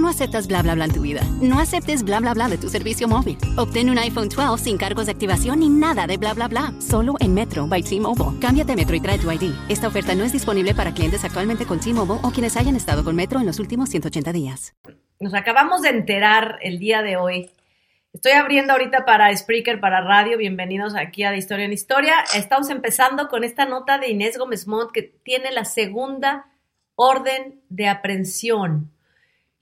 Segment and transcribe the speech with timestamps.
[0.00, 1.20] No aceptas bla bla bla en tu vida.
[1.42, 3.36] No aceptes bla bla bla de tu servicio móvil.
[3.58, 6.72] Obtén un iPhone 12 sin cargos de activación ni nada de bla bla bla.
[6.80, 8.40] Solo en Metro by T-Mobile.
[8.40, 9.52] Cámbiate Metro y trae tu ID.
[9.68, 13.14] Esta oferta no es disponible para clientes actualmente con T-Mobile o quienes hayan estado con
[13.14, 14.74] Metro en los últimos 180 días.
[15.20, 17.50] Nos acabamos de enterar el día de hoy.
[18.14, 20.38] Estoy abriendo ahorita para Spreaker, para radio.
[20.38, 22.14] Bienvenidos aquí a De Historia en Historia.
[22.34, 26.46] Estamos empezando con esta nota de Inés Gómez Montt que tiene la segunda
[26.94, 28.92] orden de aprehensión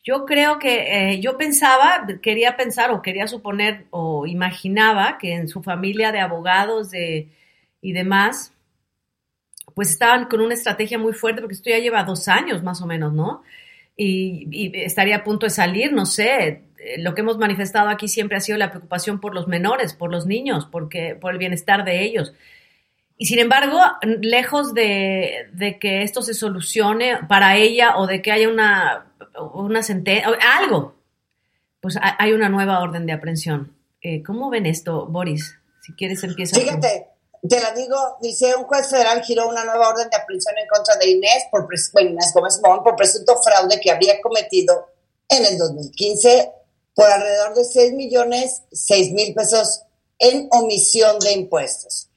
[0.08, 5.48] yo creo que eh, yo pensaba, quería pensar o quería suponer o imaginaba que en
[5.48, 7.28] su familia de abogados de,
[7.82, 8.54] y demás,
[9.74, 12.86] pues estaban con una estrategia muy fuerte, porque esto ya lleva dos años más o
[12.86, 13.42] menos, ¿no?
[13.98, 16.62] Y, estaría a punto de salir, no sé.
[16.78, 20.10] Eh, lo que hemos manifestado aquí siempre ha sido la preocupación por los menores, por
[20.10, 22.32] los niños, porque, por el bienestar de ellos.
[23.18, 23.80] Y sin embargo,
[24.20, 29.04] lejos de, que esto se solucione para ella o de que haya una
[29.54, 30.94] una sentencia, algo,
[31.80, 33.76] pues hay una nueva orden de aprehensión.
[34.02, 35.54] Eh, ¿Cómo ven esto, Boris?
[35.82, 36.58] Si quieres empieza.
[36.58, 37.08] Fíjate,
[37.48, 40.96] te la digo, dice un juez federal giró una nueva orden de aprehensión en contra
[40.96, 44.88] de Inés por bueno, Inés Gómez por presunto fraude que había cometido
[45.28, 46.52] en el 2015
[46.94, 49.82] por alrededor de 6 millones 6 mil pesos
[50.18, 52.07] en omisión de impuestos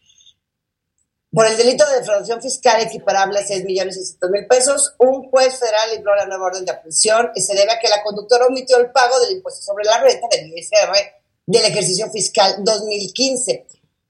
[1.34, 5.58] por el delito de defraudación fiscal equiparable a 6 millones y mil pesos, un juez
[5.58, 8.78] federal libró la nueva orden de aprehensión y se debe a que la conductora omitió
[8.78, 10.92] el pago del impuesto sobre la renta del ISR
[11.46, 13.66] del ejercicio fiscal 2015.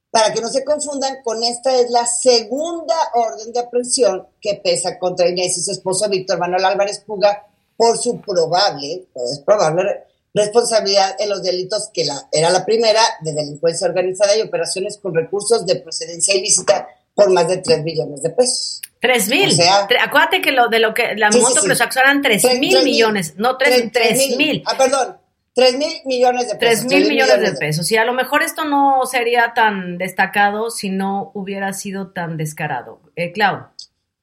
[0.10, 4.98] Para que no se confundan, con esta es la segunda orden de aprehensión que pesa
[4.98, 7.46] contra Inés y su esposo Víctor Manuel Álvarez Puga
[7.78, 13.34] por su probable, es probable, responsabilidad en los delitos que la, era la primera de
[13.34, 16.88] delincuencia organizada y operaciones con recursos de procedencia ilícita
[17.24, 18.82] por más de 3 millones de pesos.
[19.00, 19.58] 3 mil.
[20.00, 23.36] Acuérdate que lo de lo que la moto que lo sacó eran 3 mil millones,
[23.38, 23.92] no 3
[24.38, 24.64] mil.
[24.66, 25.18] Ah, perdón.
[25.54, 26.88] 3 mil millones de pesos.
[26.88, 27.92] 3 mil millones, de pesos.
[27.92, 33.02] Y a lo mejor esto no sería tan destacado si no hubiera sido tan descarado.
[33.16, 33.68] Eh, Clau.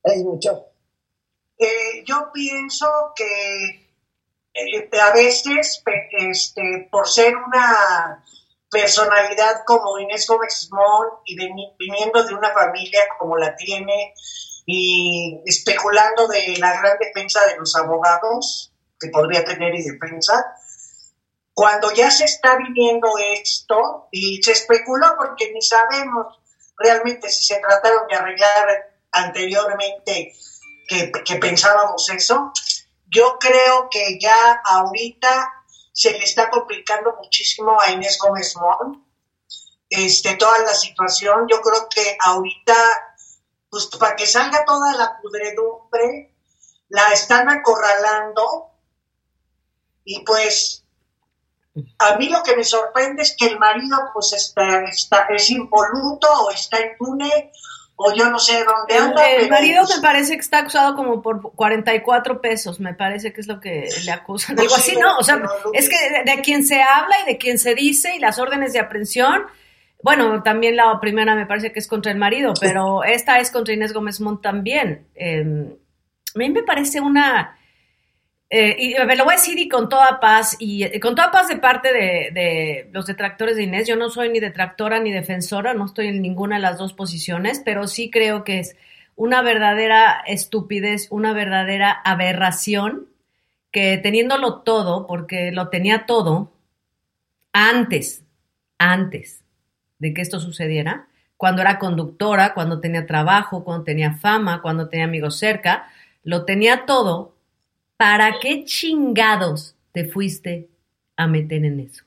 [0.04, 0.66] Es mucho.
[1.58, 3.88] Eh, yo pienso que
[4.54, 5.82] eh, a veces,
[6.12, 8.24] este, por ser una
[8.70, 11.36] personalidad como Inés Gómez Mon y
[11.78, 14.14] viniendo de una familia como la tiene
[14.66, 20.44] y especulando de la gran defensa de los abogados que podría tener y defensa,
[21.54, 26.38] cuando ya se está viviendo esto y se especuló porque ni sabemos
[26.76, 30.32] realmente si se trataron de arreglar anteriormente
[30.86, 32.52] que, que pensábamos eso,
[33.06, 35.57] yo creo que ya ahorita
[35.98, 39.04] se le está complicando muchísimo a Inés Gómez Mon
[39.90, 41.48] este, toda la situación.
[41.50, 42.76] Yo creo que ahorita,
[43.68, 46.36] pues para que salga toda la pudredumbre,
[46.88, 48.70] la están acorralando
[50.04, 50.84] y pues
[51.98, 56.28] a mí lo que me sorprende es que el marido pues está, está es impoluto
[56.44, 57.50] o está impune
[58.00, 59.28] o yo no sé dónde anda.
[59.28, 63.48] El, marido me parece que está acusado como por 44 pesos, me parece que es
[63.48, 64.54] lo que le acusan.
[64.54, 65.16] Pues Algo así, ¿no?
[65.16, 65.42] O sea,
[65.72, 68.78] es que de, quien se habla y de quien se dice y las órdenes de
[68.78, 69.42] aprehensión,
[70.00, 73.74] bueno, también la primera me parece que es contra el marido, pero esta es contra
[73.74, 75.08] Inés Gómez Mont también.
[75.16, 75.68] Em,
[76.34, 77.57] a mí me parece una
[78.50, 81.30] eh, y me lo voy a decir y con toda paz, y eh, con toda
[81.30, 85.74] paz de parte de, los detractores de Inés, yo no soy ni detractora ni defensora,
[85.74, 88.76] no estoy en ninguna de las dos posiciones, pero sí creo que es
[89.16, 93.08] una verdadera estupidez, una verdadera aberración,
[93.70, 96.52] que teniéndolo todo, porque lo tenía todo,
[97.52, 98.24] antes,
[98.78, 99.44] antes
[99.98, 105.04] de que esto sucediera, cuando era conductora, cuando tenía trabajo, cuando tenía fama, cuando tenía
[105.04, 105.90] amigos cerca,
[106.24, 107.34] lo tenía todo
[107.98, 110.68] ¿para qué chingados te fuiste
[111.16, 112.04] a meter en eso?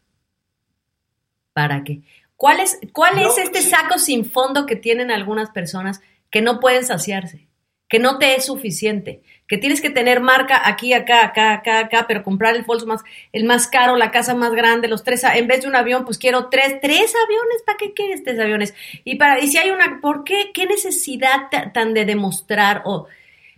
[1.54, 2.01] ¿Para qué?
[2.36, 6.01] ¿Cuál es, cuál es este saco sin fondo que tienen algunas personas
[6.31, 7.45] que no pueden saciarse?
[7.88, 12.06] Que no te es suficiente, que tienes que tener marca aquí, acá, acá, acá, acá,
[12.07, 13.01] pero comprar el bolso más,
[13.33, 16.18] el más caro, la casa más grande, los tres, en vez de un avión, pues
[16.18, 18.74] quiero tres, tres aviones, ¿para qué quieres tres aviones?
[19.04, 20.51] Y para, y si hay una, ¿por qué?
[20.54, 23.07] ¿Qué necesidad tan de demostrar o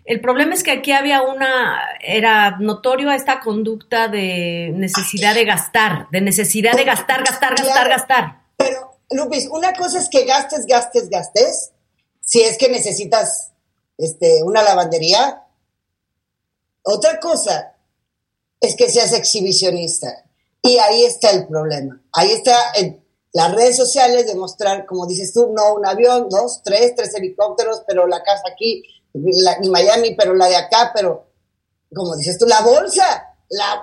[0.05, 6.09] el problema es que aquí había una, era notorio esta conducta de necesidad de gastar,
[6.11, 8.41] de necesidad de gastar, gastar, gastar, gastar.
[8.57, 11.71] Pero, Lupis, una cosa es que gastes, gastes, gastes,
[12.19, 13.51] si es que necesitas
[13.97, 15.43] este, una lavandería.
[16.83, 17.75] Otra cosa
[18.59, 20.25] es que seas exhibicionista.
[20.61, 22.01] Y ahí está el problema.
[22.13, 23.03] Ahí está en
[23.33, 28.07] las redes sociales demostrar, como dices tú, no un avión, dos, tres, tres helicópteros, pero
[28.07, 31.27] la casa aquí, en Miami, pero la de acá, pero
[31.93, 33.33] como dices tú, la bolsa,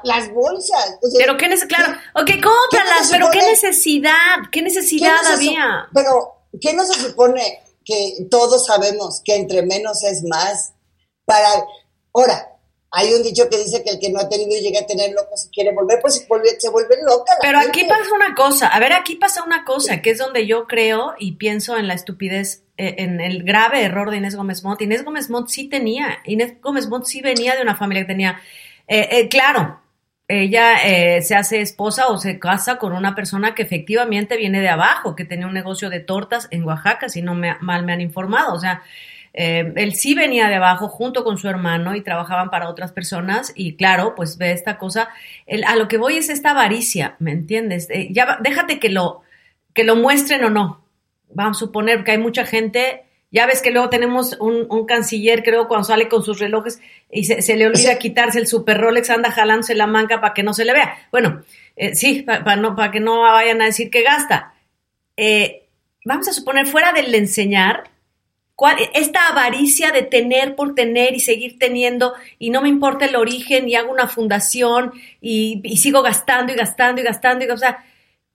[0.03, 0.99] las bolsas.
[1.17, 5.89] pero qué necesidad, claro, ok, cómpralas, pero qué necesidad, qué necesidad había.
[5.95, 10.73] Pero, ¿qué no se supone que todos sabemos que entre menos es más?
[11.25, 11.65] Para,
[12.13, 12.51] ahora,
[12.93, 15.37] hay un dicho que dice que el que no ha tenido llega a tener loco
[15.37, 17.35] si quiere volver, pues se vuelve, se vuelve loca.
[17.41, 20.67] Pero aquí pasa una cosa, a ver, aquí pasa una cosa, que es donde yo
[20.67, 22.65] creo y pienso en la estupidez,
[22.99, 24.81] en el grave error de Inés Gómez Mont.
[24.83, 28.41] Inés Gómez Mont sí tenía, Inés Gómez Mont sí venía de una familia que tenía,
[28.89, 29.81] eh, eh, claro,
[30.29, 30.77] ella
[31.23, 35.25] se hace esposa o se casa con una persona que efectivamente viene de abajo, que
[35.25, 38.61] tenía un negocio de tortas en Oaxaca, si no me, mal me han informado, o
[38.61, 38.83] sea,
[39.33, 43.53] eh, él sí venía de abajo junto con su hermano y trabajaban para otras personas
[43.55, 45.11] y claro, pues ve esta cosa.
[45.67, 47.89] a lo que voy es esta avaricia, ¿me entiendes?
[47.91, 49.23] Eh, ya déjate que lo,
[49.75, 50.85] que lo muestren o no.
[51.33, 55.69] Vamos a suponer que hay mucha gente, ya ves que luego tenemos un, canciller, creo,
[55.69, 56.81] cuando sale con sus relojes
[57.11, 60.53] y se, le olvida quitarse el super Rolex, anda jalándose la manga para que no
[60.53, 60.97] se le vea.
[61.11, 61.43] Bueno,
[61.77, 64.55] eh, sí, para no, para que no vayan a decir que gasta.
[66.05, 67.91] vamos a suponer, fuera del enseñar,
[68.95, 73.69] esta avaricia de tener por tener y seguir teniendo y no me importa el origen
[73.69, 77.85] y hago una fundación y, sigo gastando y gastando y gastando y o sea,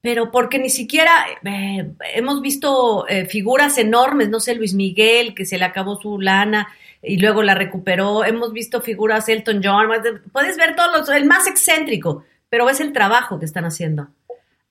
[0.06, 1.12] pero porque ni siquiera
[1.44, 6.22] eh, hemos visto eh, figuras enormes, no sé, Luis Miguel, que se le acabó su
[6.22, 6.68] lana
[7.02, 9.88] y luego la recuperó, hemos visto figuras Elton John,
[10.32, 14.10] puedes ver todos los, el más excéntrico, pero es el trabajo que están haciendo.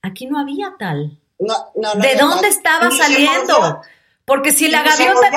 [0.03, 1.19] Aquí no había tal.
[1.37, 3.83] ¿De dónde estaba saliendo?
[4.25, 5.33] Porque si la gaviota.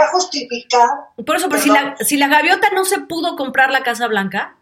[1.26, 4.58] por eso, pero si la, si la gaviota no se pudo comprar la Casa Blanca,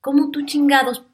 [0.00, 1.04] ¿cómo tú chingados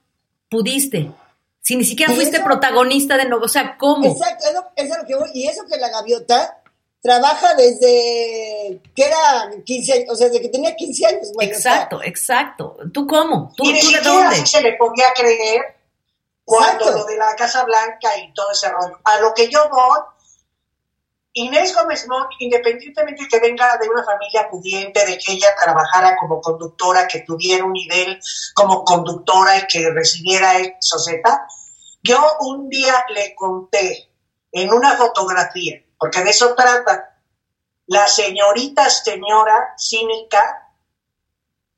[0.49, 1.13] pudiste?
[1.63, 4.11] Si ni siquiera fuiste protagonista de nuevo, o sea, ¿cómo?
[4.11, 5.31] Exacto, eso, es lo que voy.
[5.35, 6.63] Y eso que la gaviota
[7.03, 11.29] trabaja desde que era 15 años, o sea, desde que tenía 15 años.
[11.41, 12.77] exacto, exacto.
[12.93, 13.53] ¿Tú cómo?
[13.57, 14.47] ¿Tú, y ¿tú de dónde?
[14.47, 15.77] se le podía creer
[16.45, 18.99] cuando lo de la Casa Blanca y todo ese rollo.
[19.05, 20.01] A lo que yo voy
[21.33, 26.17] Inés Gómez Montt, independientemente de que venga de una familia pudiente, de que ella trabajara
[26.19, 28.19] como conductora, que tuviera un nivel
[28.55, 31.47] como conductora y que recibiera eso, Z,
[32.03, 34.11] yo un día le conté
[34.51, 37.17] en una fotografía, porque de eso trata,
[37.87, 40.75] la señorita señora cínica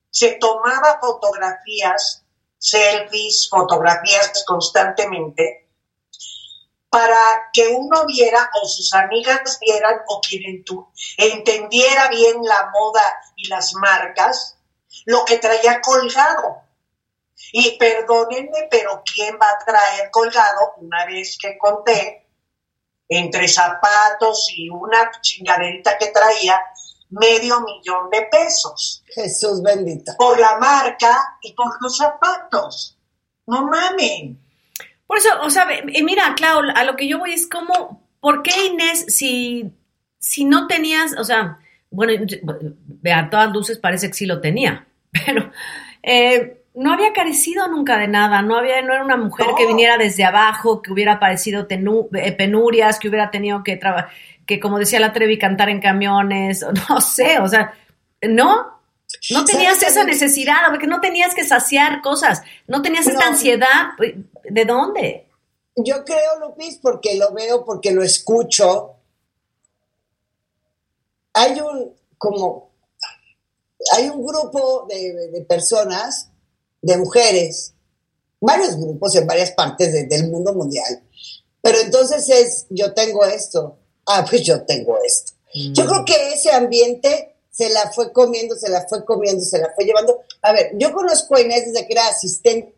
[0.08, 2.24] se tomaba fotografías,
[2.58, 5.61] selfies, fotografías constantemente,
[6.92, 10.62] para que uno viera o sus amigas vieran o quien
[11.16, 13.02] entendiera bien la moda
[13.34, 14.58] y las marcas,
[15.06, 16.60] lo que traía colgado.
[17.50, 22.28] Y perdónenme, pero ¿quién va a traer colgado una vez que conté
[23.08, 26.60] entre zapatos y una chingaderita que traía
[27.08, 29.02] medio millón de pesos?
[29.06, 30.12] Jesús bendito.
[30.18, 32.98] Por la marca y por los zapatos.
[33.46, 34.41] No mamen.
[35.06, 35.66] Por eso, o sea,
[36.02, 39.70] mira, Clau, a lo que yo voy es como, ¿por qué Inés, si,
[40.18, 41.58] si no tenías, o sea,
[41.90, 42.24] bueno,
[43.14, 45.50] a todas luces parece que sí lo tenía, pero
[46.02, 49.98] eh, no había carecido nunca de nada, no había, no era una mujer que viniera
[49.98, 54.10] desde abajo, que hubiera padecido eh, penurias, que hubiera tenido que trabajar,
[54.46, 57.74] que como decía la Trevi, cantar en camiones, no sé, o sea,
[58.22, 58.80] no,
[59.30, 63.90] no tenías esa necesidad, porque no tenías que saciar cosas, no tenías esta ansiedad.
[64.44, 65.28] ¿De dónde?
[65.76, 68.96] Yo creo, Lupis, porque lo veo, porque lo escucho.
[71.32, 72.70] Hay un, como,
[73.94, 76.28] hay un grupo de, personas,
[76.82, 77.72] de mujeres,
[78.40, 81.02] varios grupos en varias partes del mundo mundial.
[81.62, 85.32] Pero entonces es, yo tengo esto, ah, pues yo tengo esto.
[85.54, 89.72] Yo creo que ese ambiente se la fue comiendo, se la fue comiendo, se la
[89.74, 90.20] fue llevando.
[90.42, 92.74] A ver, yo conozco a Inés desde que era asistente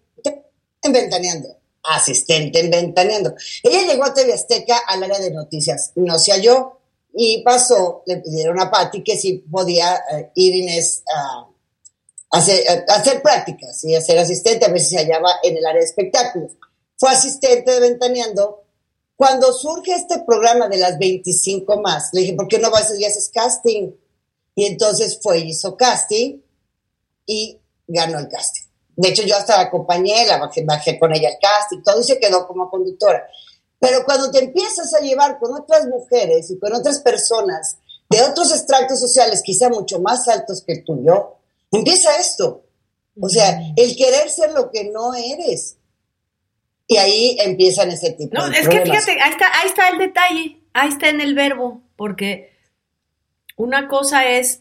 [0.85, 3.35] en Ventaneando, asistente en Ventaneando.
[3.63, 6.79] Ella llegó a TV Azteca al área de noticias, no se halló
[7.17, 10.69] y pasó, le pidieron a Patti que si podía eh, ir
[11.15, 11.47] a,
[12.31, 15.81] hacer, hacer, prácticas y a ser asistente, a ver si se hallaba en el área
[15.81, 16.53] de espectáculos.
[16.97, 18.63] Fue asistente de Ventaneando.
[19.17, 23.05] Cuando surge este programa de las 25 más, le dije, ¿por qué no vas y
[23.05, 23.93] haces casting?
[24.57, 26.41] Y entonces fue, hizo casting
[27.27, 28.64] y ganó el casting.
[28.97, 32.19] De hecho, yo hasta la acompañé, la bajé, con ella al casting, todo y se
[32.19, 33.27] quedó como conductora.
[33.79, 38.53] Pero cuando te empiezas a llevar con otras mujeres y con otras personas de otros
[38.53, 41.35] extractos sociales, quizá mucho más altos que el tuyo,
[41.71, 42.63] empieza esto.
[43.21, 45.77] O sea, el querer ser lo que no eres.
[46.87, 49.99] Y ahí empiezan ese tipo no, de es que fíjate, ahí está, ahí está el
[49.99, 52.53] detalle, ahí está en el verbo, porque
[53.57, 54.61] una cosa es,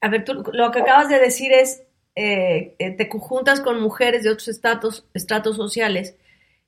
[0.00, 1.82] a ver, tú lo que acabas de decir es,
[2.20, 6.14] eh, eh, te juntas con mujeres de otros estratos, estratos sociales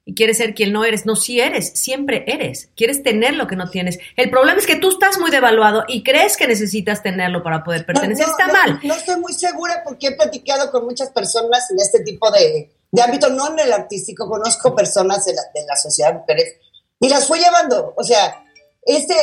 [0.05, 1.07] y quieres ser quien no eres.
[1.07, 2.69] No, sí eres, siempre eres.
[2.77, 3.99] Quieres tener lo que no tienes.
[4.17, 7.85] El problema es que tú estás muy devaluado y crees que necesitas tenerlo para poder
[7.85, 8.29] pertenecer.
[8.29, 8.81] No, no, Está no, mal.
[8.85, 13.03] No estoy muy segura porque he platicado con muchas personas en este tipo de, de
[13.03, 16.59] ámbito, no en el artístico, conozco personas de la, de la sociedad mujeres
[17.01, 17.93] y las fui llevando.
[17.97, 18.45] O sea,
[18.83, 19.17] este,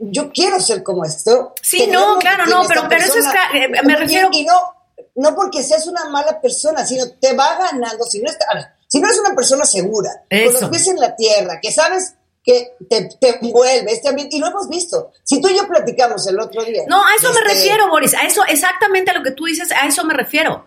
[0.00, 1.54] yo quiero ser como esto.
[1.60, 4.73] Sí, no, claro, no, pero, pero eso es, eh, me refiero, Y, no,
[5.16, 8.04] no porque seas una mala persona, sino te va ganando.
[8.04, 11.58] Si no, está- si no eres una persona segura, con los pies en la tierra,
[11.60, 15.12] que sabes que te, te envuelve este ambiente, y lo hemos visto.
[15.22, 16.82] Si tú y yo platicamos el otro día.
[16.86, 18.14] No, a eso me este, refiero, Boris.
[18.14, 20.66] A eso, exactamente a lo que tú dices, a eso me refiero.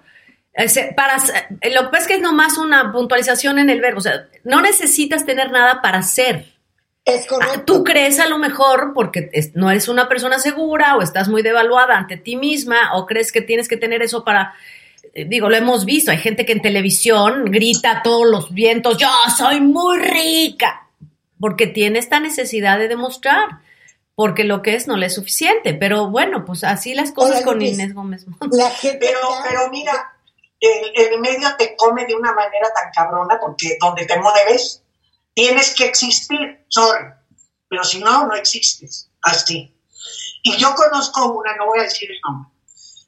[0.95, 1.17] Para,
[1.61, 3.99] eh, lo que pasa es que es nomás una puntualización en el verbo.
[3.99, 6.56] O sea, no necesitas tener nada para ser.
[7.07, 7.61] Es Ah, correcto.
[7.65, 11.97] Tú crees a lo mejor porque no eres una persona segura o estás muy devaluada
[11.97, 14.53] ante ti misma o crees que tienes que tener eso para...
[15.13, 18.97] eh, Digo, lo hemos visto, hay gente que en televisión grita a todos los vientos,
[18.97, 20.87] yo soy muy rica,
[21.39, 23.59] porque tiene esta necesidad de demostrar,
[24.15, 25.73] porque lo que es no le es suficiente.
[25.75, 28.25] Pero bueno, pues así las cosas con Inés Gómez.
[28.51, 29.93] La gente Pero, ya- pero mira,
[30.59, 34.83] el, el medio te come de una manera tan cabrona porque donde te mueves
[35.37, 37.13] tienes que existir, sorry.
[37.69, 39.11] Pero si no, no existes.
[39.21, 39.71] Así.
[40.41, 42.51] Y yo conozco una, no voy a decir el nombre,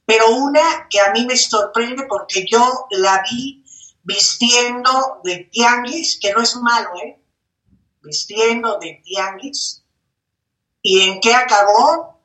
[0.06, 3.64] pero una que a mí me sorprende porque yo la vi
[4.04, 7.20] vistiendo de tianguis, que no es malo, ¿eh?
[8.02, 9.84] Vistiendo de tianguis.
[10.84, 12.22] ¿Y en qué acabó?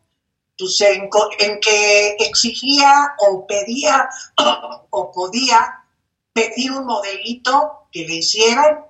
[0.58, 1.08] Pues en,
[1.38, 4.08] en que exigía o pedía
[4.90, 5.84] o podía
[6.32, 8.84] pedir un modelito que le hicieran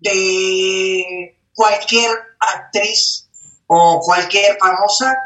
[0.00, 3.28] de cualquier actriz
[3.66, 5.16] o cualquier famosa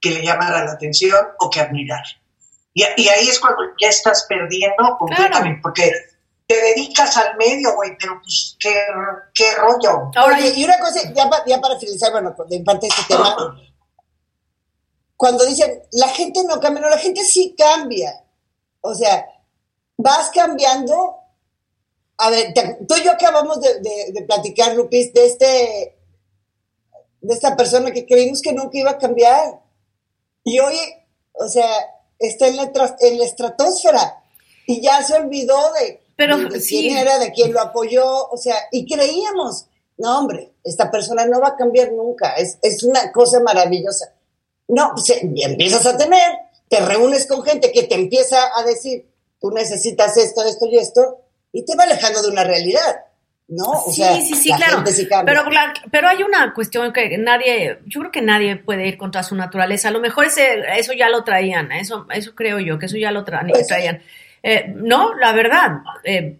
[0.00, 2.04] que le llamara la atención o que admirara.
[2.74, 5.90] Y, y ahí es cuando ya estás perdiendo completamente, porque
[6.46, 8.74] te dedicas al medio, güey, pero pues qué,
[9.34, 10.10] qué rollo.
[10.16, 13.36] Ahora, y una cosa, ya, pa- ya para finalizar, bueno, de parte de este tema,
[15.16, 18.12] cuando dicen, la gente no cambia, no, la gente sí cambia.
[18.80, 19.26] O sea,
[19.96, 21.16] vas cambiando.
[22.18, 25.96] A ver, te- tú y yo acabamos de, de- de platicar, Lupis, de este,
[27.20, 29.60] de esta persona que creímos que nunca iba a cambiar.
[30.44, 30.76] Y hoy,
[31.34, 31.68] o sea,
[32.18, 34.22] está en la, en la estratosfera
[34.66, 36.80] y ya se olvidó de, Pero, de- de sí.
[36.80, 41.40] quién era, de quién lo apoyó, o sea, y creíamos, no, hombre, esta persona no
[41.40, 44.12] va a cambiar nunca, es, es una cosa maravillosa.
[44.68, 46.20] No, pues, eh, empiezas a tener,
[46.68, 49.08] te reúnes con gente que te empieza a decir,
[49.40, 51.20] tú necesitas esto, esto y esto,
[51.52, 53.00] y te va alejando de una realidad,
[53.48, 53.64] ¿no?
[53.70, 54.86] O sí, sea, sí, sí, la claro.
[54.86, 55.08] sí.
[55.26, 55.44] Pero,
[55.90, 59.88] pero hay una cuestión que nadie, yo creo que nadie puede ir contra su naturaleza.
[59.88, 63.10] A lo mejor ese, eso ya lo traían, eso, eso creo yo, que eso ya
[63.10, 64.02] lo tra- Pues traían.
[64.42, 66.36] Eh, no, la verdad, eh,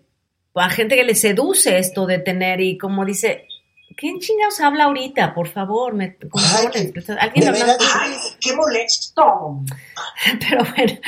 [0.55, 3.48] a gente que le seduce esto de tener y como dice,
[3.99, 5.35] ¿quién chingados habla ahorita?
[5.35, 9.61] Por favor, me Ay, alguien de Ay, qué molesto.
[10.49, 10.99] Pero bueno,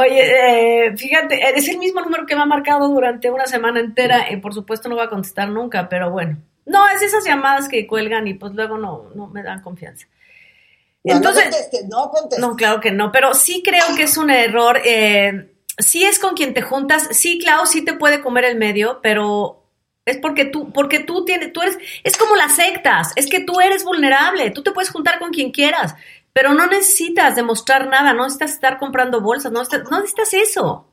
[0.00, 4.30] oye, eh, fíjate, es el mismo número que me ha marcado durante una semana entera
[4.30, 6.38] y por supuesto no va a contestar nunca, pero bueno.
[6.64, 10.06] No, es esas llamadas que cuelgan y pues luego no, no me dan confianza.
[11.02, 12.38] No, Entonces, no contestes, no contestes.
[12.38, 14.80] no, claro que no, pero sí creo que es un error.
[14.84, 19.00] Eh, sí es con quien te juntas, sí, claro, sí te puede comer el medio,
[19.02, 19.67] pero
[20.10, 23.60] es porque tú, porque tú tienes, tú eres, es como las sectas, es que tú
[23.60, 25.94] eres vulnerable, tú te puedes juntar con quien quieras,
[26.32, 30.86] pero no necesitas demostrar nada, no necesitas estar comprando bolsas, no necesitas, no necesitas eso.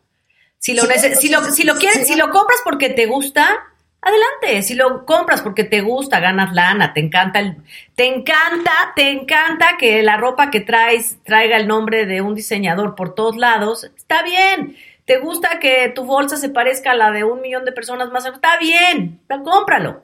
[0.60, 3.66] Si lo, Sí, si lo, si lo quieres, si lo compras porque te gusta,
[4.06, 4.62] adelante.
[4.62, 7.58] Si lo compras porque te gusta, ganas lana, te encanta el,
[7.96, 12.96] te encanta, te encanta que la ropa que traes traiga el nombre de un diseñador
[12.96, 14.78] por todos lados, está bien.
[15.06, 18.26] Te gusta que tu bolsa se parezca a la de un millón de personas más,
[18.26, 20.04] está bien, pero cómpralo.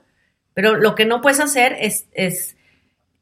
[0.53, 2.55] Pero lo que no puedes hacer es, es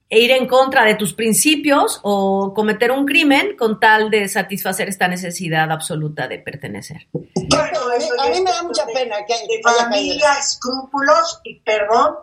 [0.09, 5.07] ir en contra de tus principios o cometer un crimen con tal de satisfacer esta
[5.07, 7.07] necesidad absoluta de pertenecer.
[7.13, 9.89] Bueno, a mí- eso a mí me da mucha de- pena que de haya caído
[9.89, 12.15] familia, escrúpulos y perdón,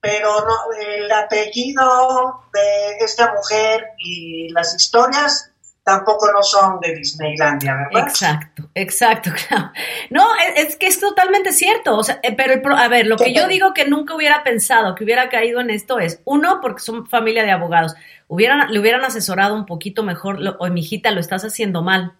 [0.00, 5.47] pero no, el apellido de esta mujer y las historias
[5.88, 8.08] tampoco no son de Disneylandia, ¿verdad?
[8.08, 9.72] Exacto, exacto, claro.
[10.10, 11.96] No, es, es que es totalmente cierto.
[11.96, 14.94] O sea, eh, pero el a ver, lo que yo digo que nunca hubiera pensado
[14.94, 17.94] que hubiera caído en esto es, uno, porque son familia de abogados,
[18.28, 22.14] hubieran, le hubieran asesorado un poquito mejor, lo, o mi hijita, lo estás haciendo mal.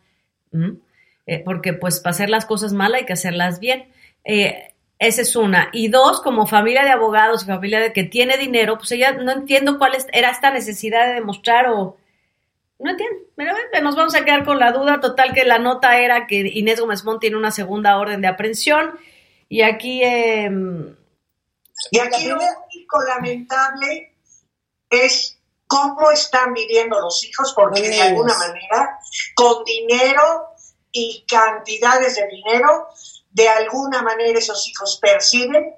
[0.51, 0.89] ¿Mm?
[1.29, 3.89] eh, porque pues para hacer las cosas mal hay que hacerlas bien.
[4.25, 5.69] Eh, esa es una.
[5.73, 9.31] Y dos, como familia de abogados y familia de que tiene dinero, pues ella no
[9.31, 11.98] entiendo cuál era esta necesidad de demostrar o...
[12.79, 13.17] No entiendo.
[13.37, 15.01] Pero nos vamos a quedar con la duda.
[15.01, 18.99] Total que la nota era que Inés Gómez Mont tiene una segunda orden de aprehensión.
[19.49, 20.03] Y aquí...
[20.03, 20.97] Em,
[21.91, 24.15] y aquí lo único lamentable
[24.91, 28.99] es cómo están viviendo los hijos, porque de alguna manera,
[29.35, 30.49] con dinero
[30.91, 32.89] y cantidades de dinero,
[33.31, 35.75] de alguna manera esos hijos perciben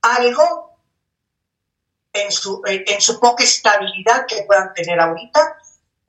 [0.00, 0.76] algo
[2.12, 5.51] en su, en su poca estabilidad que puedan tener ahorita,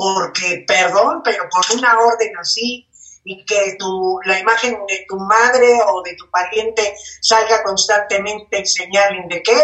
[0.03, 2.85] porque, perdón, pero con una orden así
[3.23, 8.65] y que tu, la imagen de tu madre o de tu pariente salga constantemente en
[8.65, 9.57] señal de qué,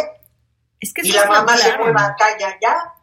[0.79, 2.93] es que y la mamá se mueva acá y allá,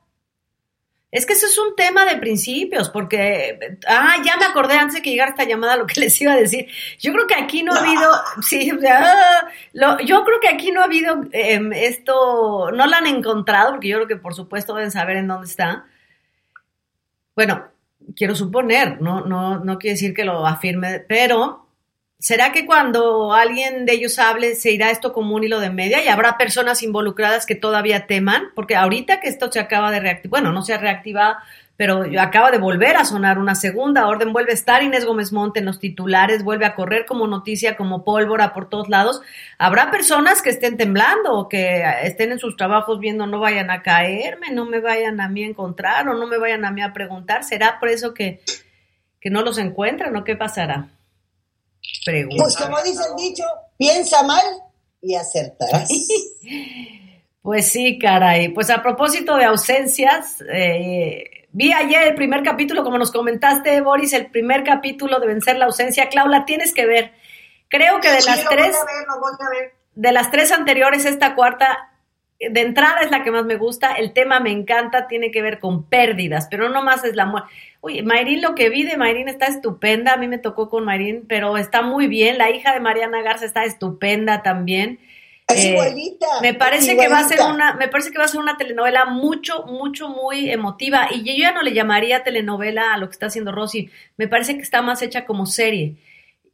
[1.13, 5.03] es que eso es un tema de principios, porque, ah, ya me acordé antes de
[5.03, 6.69] que llegara esta llamada lo que les iba a decir.
[6.99, 8.11] Yo creo que aquí no ha habido,
[8.43, 9.15] sí, o sea,
[9.75, 13.97] yo creo que aquí no ha habido em, esto, no lo han encontrado, porque yo
[13.99, 15.85] creo que por supuesto deben saber en dónde está.
[17.37, 17.69] Bueno,
[18.17, 21.67] quiero suponer, no, no, no quiere decir que lo afirme, pero
[22.19, 26.03] ¿Será que cuando alguien de ellos hable se irá esto como un hilo de media
[26.03, 28.45] y habrá personas involucradas que todavía teman?
[28.55, 31.37] Porque ahorita que esto se acaba de reactivar, bueno, no se ha reactivado,
[31.77, 35.61] pero acaba de volver a sonar una segunda orden, vuelve a estar Inés Gómez Monte
[35.61, 39.21] en los titulares, vuelve a correr como noticia, como pólvora por todos lados.
[39.59, 43.83] Habrá personas que estén temblando o que estén en sus trabajos viendo no vayan a
[43.83, 46.95] caerme, no me vayan a mí a encontrar o no me vayan a mí a
[46.95, 47.45] preguntar.
[47.45, 48.41] ¿Será por eso que,
[49.21, 50.89] que no los encuentran o qué pasará?
[52.05, 53.45] Pues como dice el dicho,
[53.77, 54.45] piensa mal
[55.03, 55.89] y acertarás.
[57.43, 58.49] pues sí, caray.
[58.49, 64.13] Pues a propósito de ausencias, eh, vi ayer el primer capítulo, como nos comentaste, Boris,
[64.13, 66.11] el primer capítulo de Vencer la ausencia.
[66.11, 67.13] Claula, tienes que ver.
[67.69, 68.77] Creo que de las tres,
[69.95, 71.93] de las tres anteriores, esta cuarta
[72.39, 75.59] de entrada es la que más me gusta, el tema me encanta, tiene que ver
[75.59, 77.49] con pérdidas, pero no más es la muerte.
[77.81, 81.25] Uy, Mayrín, lo que vi de Mayrín está estupenda, a mí me tocó con Mayrín,
[81.27, 84.99] pero está muy bien, la hija de Mariana Garza está estupenda también.
[85.49, 86.27] Es eh, igualita.
[86.43, 89.05] Me parece que va a ser una, me parece que va a ser una telenovela
[89.05, 91.09] mucho, mucho, muy emotiva.
[91.13, 93.91] Y yo ya no le llamaría telenovela a lo que está haciendo Rosy.
[94.17, 95.97] Me parece que está más hecha como serie.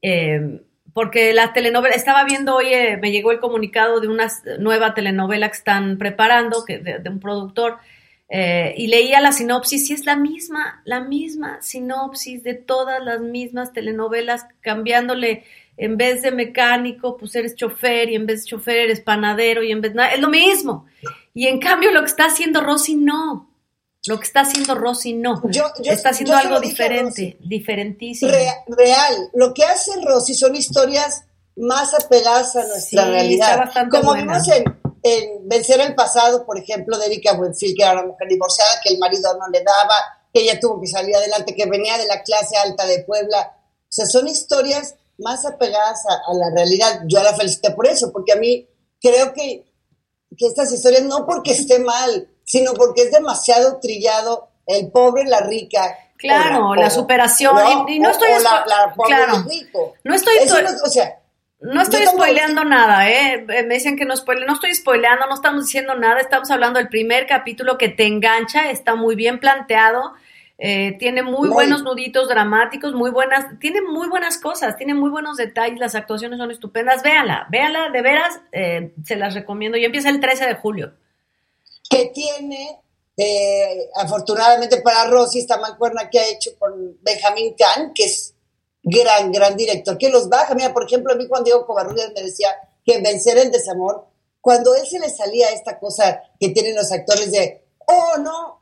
[0.03, 0.61] Eh,
[0.93, 4.29] porque la telenovela, estaba viendo hoy, eh, me llegó el comunicado de una
[4.59, 7.79] nueva telenovela que están preparando, que de, un productor,
[8.29, 13.21] eh, y leía la sinopsis y es la misma, la misma sinopsis de todas las
[13.21, 15.45] mismas telenovelas, cambiándole,
[15.83, 19.73] en vez de mecánico, pues eres chofer, y en vez de chofer eres panadero, y
[19.73, 20.87] en vez de es lo mismo.
[21.35, 23.51] Y en cambio lo que está haciendo Rosy no.
[24.07, 25.43] Lo que está haciendo Rosy no.
[25.85, 28.31] está haciendo algo diferente, diferentísimo.
[28.69, 31.25] Real, Lo que hace Rosy son historias
[31.57, 33.69] más apegadas a nuestra realidad.
[33.91, 34.65] Como vimos en,
[35.49, 39.01] Vencer el pasado, por ejemplo, de Erika Buenfil, que era una mujer divorciada, que el
[39.01, 39.97] marido no le daba,
[40.33, 43.57] que ella tuvo que salir adelante, que venía de la clase alta de Puebla.
[43.57, 47.03] O sea, son historias más apegadas a, la realidad.
[47.07, 48.69] Yo la felicité por eso, porque a mí
[49.01, 49.65] creo que,
[50.37, 55.41] que estas historias, no porque esté mal, sino porque es demasiado trillado el pobre, la
[55.41, 55.97] rica.
[56.17, 57.57] Claro, la, superación.
[57.89, 58.29] y, no estoy.
[59.07, 59.45] claro,
[60.05, 60.37] No estoy.
[60.85, 61.19] o sea,
[61.63, 63.45] no estoy spoileando nada, ¿eh?
[63.49, 63.63] ¿eh?
[63.65, 64.47] Me dicen que no spoile.
[64.47, 66.21] No estoy spoileando, no estamos diciendo nada.
[66.21, 70.13] Estamos hablando del primer capítulo que te engancha, está muy bien planteado.
[70.65, 75.37] Eh, tiene muy, buenos nuditos dramáticos, muy buenas, tiene muy buenas cosas, tiene muy buenos
[75.37, 77.03] detalles, las actuaciones son estupendas.
[77.03, 79.77] Véala, véala, de veras, eh, se las recomiendo.
[79.77, 80.93] Y empieza el 13 de julio
[81.91, 82.81] que tiene,
[83.17, 88.33] eh, afortunadamente para Rosy, esta mancuerna que ha hecho con Benjamín Kahn, que es
[88.85, 90.55] gran, gran director, que los baja.
[90.55, 92.49] Mira, por ejemplo, a mí cuando Diego Covarrubias me decía
[92.87, 94.07] que vencer el desamor,
[94.41, 98.62] cuando él se le salía esta cosa que tienen los actores de, oh, no.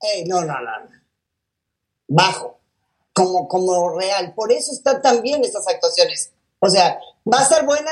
[0.00, 0.70] Hey, no, no, no.
[2.08, 2.58] Bajo.
[3.12, 4.32] Como, como real.
[4.34, 6.32] Por eso están tan bien estas actuaciones.
[6.60, 6.98] O sea,
[7.30, 7.90] va a ser buena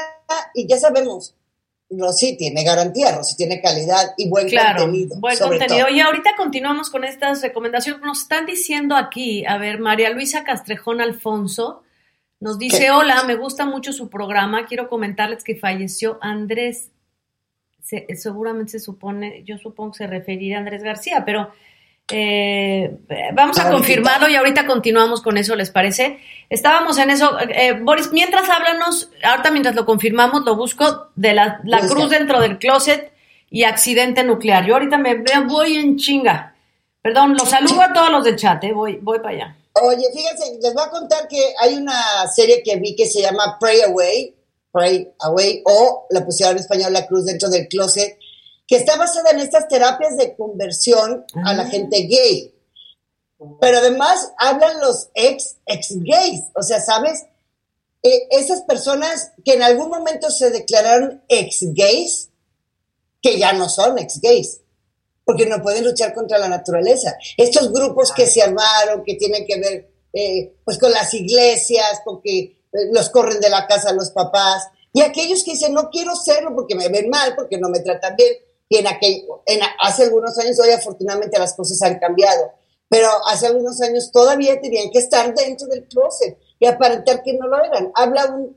[0.55, 1.35] y ya sabemos.
[1.91, 5.17] Rosy tiene garantía, Rosy tiene calidad y buen Claro, contenido.
[5.21, 5.87] buen sobre contenido.
[5.87, 5.97] todo.
[5.97, 8.03] Y ahorita continuamos con estas recomendaciones.
[8.03, 11.83] Nos están diciendo aquí, a ver, María Luisa Castrejón Alfonso
[12.41, 12.91] nos dice, ¿Qué?
[12.91, 14.67] hola, me gusta mucho su programa.
[14.67, 16.91] Quiero comentarles que falleció Andrés,
[17.83, 21.51] se- seguramente se supone, yo supongo que se referirá a Andrés García, pero
[22.11, 22.97] eh,
[23.35, 26.19] vamos a confirmarlo y ahorita continuamos con eso, ¿les parece?
[26.49, 27.39] Estábamos en eso.
[27.41, 32.41] Eh, Boris, mientras háblanos, ahorita mientras lo confirmamos, lo busco de la, la cruz dentro
[32.41, 33.13] del closet
[33.51, 34.65] y accidente nuclear.
[34.67, 36.55] Yo ahorita me veo, voy en chinga.
[37.03, 39.57] Perdón, los saludo a todos los del chat, eh, voy, voy para allá.
[39.83, 43.57] Oye, fíjense, les voy a contar que hay una serie que vi que se llama
[43.61, 44.35] Pray Away,
[44.73, 48.18] Pray Away, o la pusieron en español La Cruz dentro del closet,
[48.69, 51.67] que está basada en estas terapias de conversión a la Ah.
[51.67, 52.55] gente gay.
[53.61, 57.25] Pero además hablan los ex, ex gays, o sea, ¿sabes?
[58.03, 62.29] Eh, esas personas que en algún momento se declararon ex gays,
[63.23, 64.61] que ya no son ex gays,
[65.25, 67.17] porque no pueden luchar contra la naturaleza.
[67.37, 72.21] Estos grupos que se armaron, que tienen que ver eh, pues con las iglesias, con
[72.23, 72.57] que eh,
[72.93, 76.75] los corren de la casa los papás, y aquellos que dicen, no quiero serlo porque
[76.75, 78.33] me ven mal, porque no me tratan bien,
[78.69, 82.53] y en aquel, en, hace algunos años, hoy afortunadamente las cosas han cambiado,
[82.89, 87.47] pero hace algunos años todavía tenían que estar dentro del closet y aparentar que no
[87.47, 87.91] lo eran.
[87.95, 88.57] Habla un,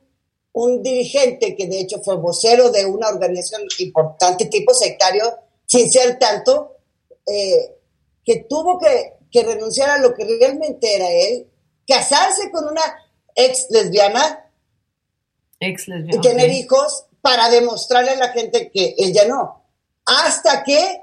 [0.54, 5.26] un dirigente que de hecho fue vocero de una organización importante tipo sectario,
[5.66, 6.78] sin ser tanto,
[7.26, 7.78] eh,
[8.24, 11.48] que tuvo que, que renunciar a lo que realmente era él,
[11.88, 12.82] casarse con una
[13.36, 14.48] ex lesbiana
[15.62, 19.61] Ex y tener hijos para demostrarle a la gente que él ya no.
[20.06, 21.02] Hasta que,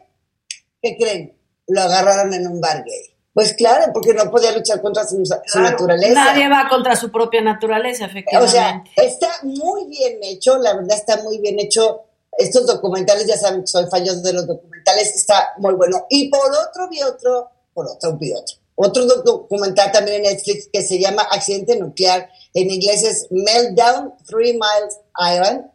[0.82, 1.36] ¿qué creen?
[1.66, 3.14] Lo agarraron en un bar gay.
[3.38, 5.22] Pues claro, porque no podía luchar contra su,
[5.60, 6.12] naturaleza.
[6.12, 8.90] Nadie va contra su propia naturaleza, O efectivamente.
[8.96, 12.02] sea, está muy bien hecho, la verdad está muy bien hecho.
[12.36, 16.06] Estos documentales, ya saben que soy fallo de los documentales, está muy bueno.
[16.10, 18.56] Y por otro vi otro, por otro vi otro.
[18.74, 24.52] Otro documental también en Netflix que se llama Accidente Nuclear, en inglés es Meltdown Three
[24.52, 25.70] Miles Island.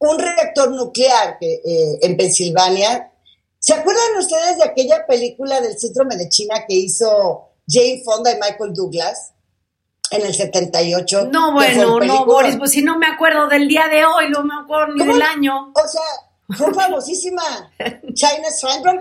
[0.00, 3.12] Un reactor nuclear que, eh, en Pensilvania.
[3.58, 8.34] ¿Se acuerdan ustedes de aquella película del síndrome de China que hizo Jane Fonda y
[8.34, 9.32] Michael Douglas?
[10.10, 11.28] en el 78.
[11.30, 12.26] No, bueno, no.
[12.26, 15.22] Boris, pues si no me acuerdo del día de hoy, no me acuerdo ni del
[15.22, 15.72] año.
[15.72, 17.42] O sea, fue famosísima.
[18.14, 18.50] China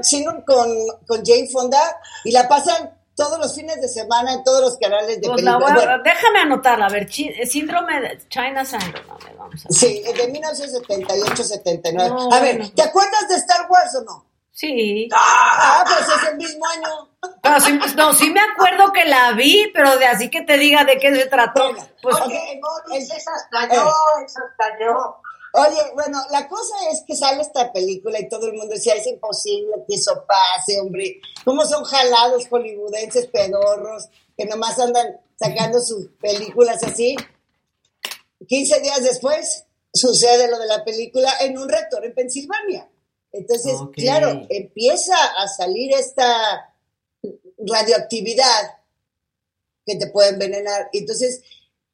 [0.02, 0.70] Syndrome, con,
[1.08, 1.80] con Jane Fonda,
[2.24, 5.58] y la pasan todos los fines de semana en todos los canales de Pues la
[5.58, 5.60] películas.
[5.60, 9.66] voy a- Bueno, déjame anotarla, a ver, chi- síndrome de China Syndrome, a ver, vamos
[9.66, 9.78] a ver.
[9.78, 12.10] sí, de 1978-79.
[12.10, 12.72] No, a ver, bueno.
[12.76, 14.26] ¿te acuerdas de Star Wars o no?
[14.52, 15.08] Sí.
[15.14, 17.08] Ah, pues es el mismo año.
[17.42, 20.84] Pero sí, no, sí me acuerdo que la vi, pero de así que te diga
[20.84, 21.72] de qué se trató.
[22.02, 22.16] Pues.
[22.22, 23.90] Oye, Boris, es hasta yo,
[24.26, 25.22] es hasta yo.
[25.54, 29.08] Oye, bueno, la cosa es que sale esta película y todo el mundo decía, es
[29.08, 31.20] imposible que eso pase, hombre.
[31.44, 37.16] ¿Cómo son jalados hollywoodenses pedorros que nomás andan sacando sus películas así?
[38.48, 42.90] 15 días después sucede lo de la película en un reactor en Pensilvania.
[43.32, 46.74] Entonces, claro, empieza a salir esta
[47.58, 48.78] radioactividad
[49.86, 50.90] que te puede envenenar.
[50.94, 51.42] Entonces,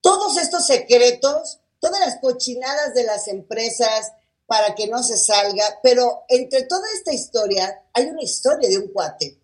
[0.02, 4.12] todos estos secretos, todas las cochinadas de las empresas
[4.48, 8.88] para que no se salga, pero entre toda esta historia hay una historia de un
[8.88, 9.38] cuate.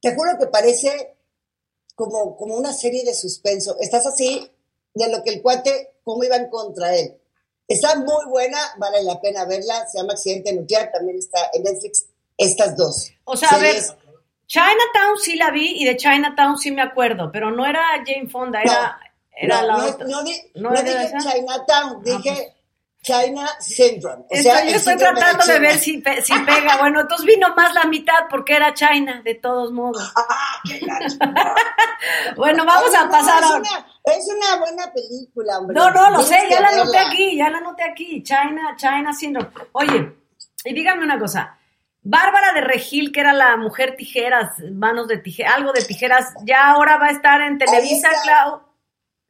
[0.00, 1.16] Te juro que parece
[1.96, 3.76] como, como una serie de suspenso.
[3.80, 4.48] Estás así
[4.94, 7.20] de lo que el cuate, cómo iban contra él.
[7.66, 9.84] Está muy buena, vale la pena verla.
[9.88, 12.06] Se llama Accidente Nuclear, también está en Netflix.
[12.38, 13.10] Estas dos.
[13.24, 13.82] O sea, a ver.
[14.46, 18.60] Chinatown sí la vi y de Chinatown sí me acuerdo, pero no era Jane Fonda,
[18.62, 19.00] era,
[19.36, 20.06] era no, la no, otra.
[20.06, 21.16] no di- ¿No dije esa?
[21.18, 22.54] Ah, Chinatown, dije
[23.02, 24.22] China Syndrome.
[24.22, 26.76] O Estoy- sea, yo estoy síndrome tratando de ver si, pe- si pega.
[26.78, 30.12] Bueno, entonces vino más la mitad porque era China, de todos modos.
[30.16, 30.80] Ah, qué.
[32.36, 35.74] Bueno, vamos a No, pasar es una, es una buena película, hombre.
[35.74, 37.08] No, no, lo Tienes sé, ya la verla.
[37.08, 38.22] aquí, ya la anoté aquí.
[38.22, 39.50] China, China Syndrome.
[39.72, 40.12] Oye,
[40.64, 41.58] y díganme una cosa.
[42.02, 46.70] Bárbara de Regil, que era la mujer tijeras, manos de tijeras, algo de tijeras, ya
[46.70, 48.08] ahora va a estar en Televisa.
[48.24, 48.62] Clau.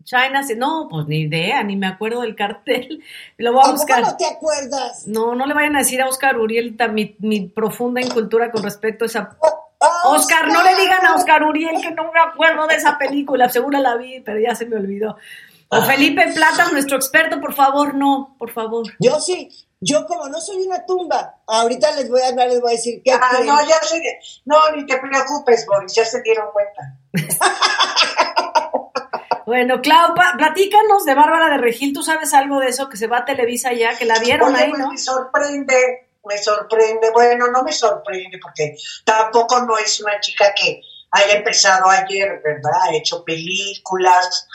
[0.05, 3.03] China, no, pues ni idea, ni me acuerdo del cartel.
[3.39, 4.03] Lo voy a ¿A poco buscar.
[4.03, 5.07] no te acuerdas?
[5.07, 9.05] No, no le vayan a decir a Oscar Uriel mi, mi profunda incultura con respecto
[9.05, 9.37] a esa
[10.05, 13.79] Oscar, no le digan a Oscar Uriel que no me acuerdo de esa película, seguro
[13.81, 15.17] la vi, pero ya se me olvidó.
[15.69, 18.87] O Felipe Plata, nuestro experto, por favor, no, por favor.
[19.01, 19.49] Yo sí,
[19.81, 23.01] yo como no soy una tumba, ahorita les voy a hablar, les voy a decir
[23.05, 23.47] qué Ah, creen.
[23.47, 23.97] no, ya sé.
[23.99, 26.99] de- No, ni te preocupes, Boris, ya se dieron cuenta.
[29.47, 33.19] Bueno, Clau, platícanos de Bárbara de Regil, ¿tú sabes algo de eso que se va
[33.19, 34.91] a Televisa ya, que la vieron Oye, ahí, pues no?
[34.91, 37.11] me sorprende, me sorprende.
[37.13, 42.73] Bueno, no me sorprende porque tampoco no es una chica que haya empezado ayer, ¿verdad?
[42.85, 44.47] Ha hecho películas.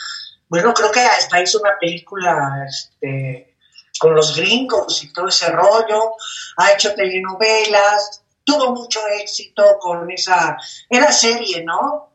[0.48, 3.54] Bueno, creo que hasta hizo una película este,
[3.98, 6.12] con los gringos y todo ese rollo.
[6.56, 8.22] Ha hecho telenovelas.
[8.44, 10.56] Tuvo mucho éxito con esa.
[10.88, 12.08] Era serie, ¿no?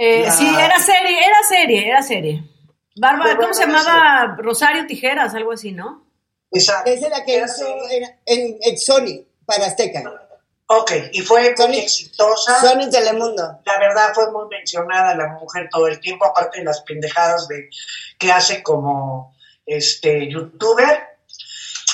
[0.00, 0.30] Eh.
[0.30, 2.44] Sí, era serie, era serie, era serie.
[2.96, 4.36] Bárbara, ¿cómo se llamaba?
[4.38, 6.06] Rosario Tijeras, algo así, ¿no?
[6.52, 6.88] Exacto.
[6.90, 7.56] Esa es la que Era hizo
[7.88, 8.18] serie.
[8.26, 10.02] en, en, en Sony, para Azteca.
[10.66, 12.60] Ok, y fue Sony- muy exitosa.
[12.60, 13.60] Sony Telemundo.
[13.64, 17.68] la verdad fue muy mencionada la mujer todo el tiempo, aparte de las pendejadas de
[18.18, 19.34] que hace como
[19.66, 21.02] este youtuber.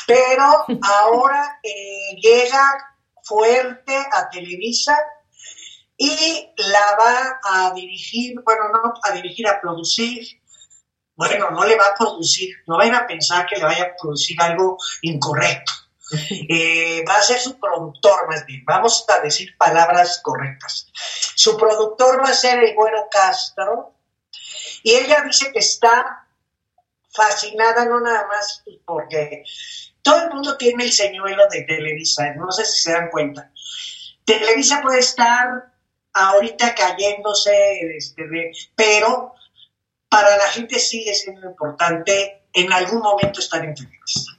[0.07, 0.45] Pero
[0.83, 2.77] ahora eh, llega
[3.23, 4.99] fuerte a Televisa
[5.97, 10.41] y la va a dirigir, bueno, no a dirigir, a producir.
[11.17, 14.41] Bueno, no le va a producir, no vayan a pensar que le vaya a producir
[14.41, 15.73] algo incorrecto.
[16.51, 18.63] Eh, va a ser su productor, más bien.
[18.67, 20.87] Vamos a decir palabras correctas.
[21.35, 23.95] Su productor va a ser el Güero Castro.
[24.83, 26.29] Y ella dice que está
[27.11, 29.45] fascinada, no nada más porque
[30.03, 33.51] todo el mundo tiene el señuelo de Televisa, no sé si se dan cuenta.
[34.25, 35.74] Televisa puede estar
[36.15, 39.35] ahorita cayéndose, este, de- pero
[40.09, 44.31] para la gente sigue siendo importante en algún momento estar en Televisa.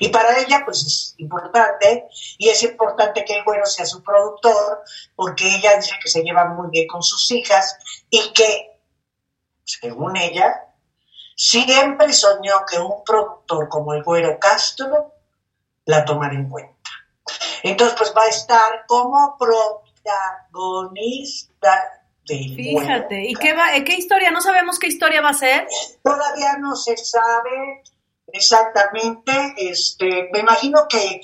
[0.00, 2.06] Y para ella, pues es importante,
[2.38, 4.82] y es importante que el güero sea su productor,
[5.14, 7.76] porque ella dice que se lleva muy bien con sus hijas
[8.08, 8.80] y que,
[9.64, 10.72] según ella,
[11.36, 15.12] siempre soñó que un productor como el güero Castro
[15.84, 16.90] la tomara en cuenta.
[17.62, 19.36] Entonces, pues va a estar como
[20.04, 24.30] protagonista del Fíjate, ¿y qué, va, eh, qué historia?
[24.30, 25.66] No sabemos qué historia va a ser.
[26.02, 27.82] Todavía no se sabe
[28.32, 31.20] exactamente, este, me imagino que,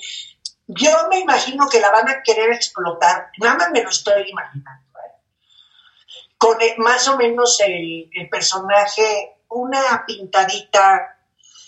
[0.67, 4.99] yo me imagino que la van a querer explotar, nada más me lo estoy imaginando,
[4.99, 5.11] ¿eh?
[6.37, 11.17] con el- más o menos el, el personaje, una pintadita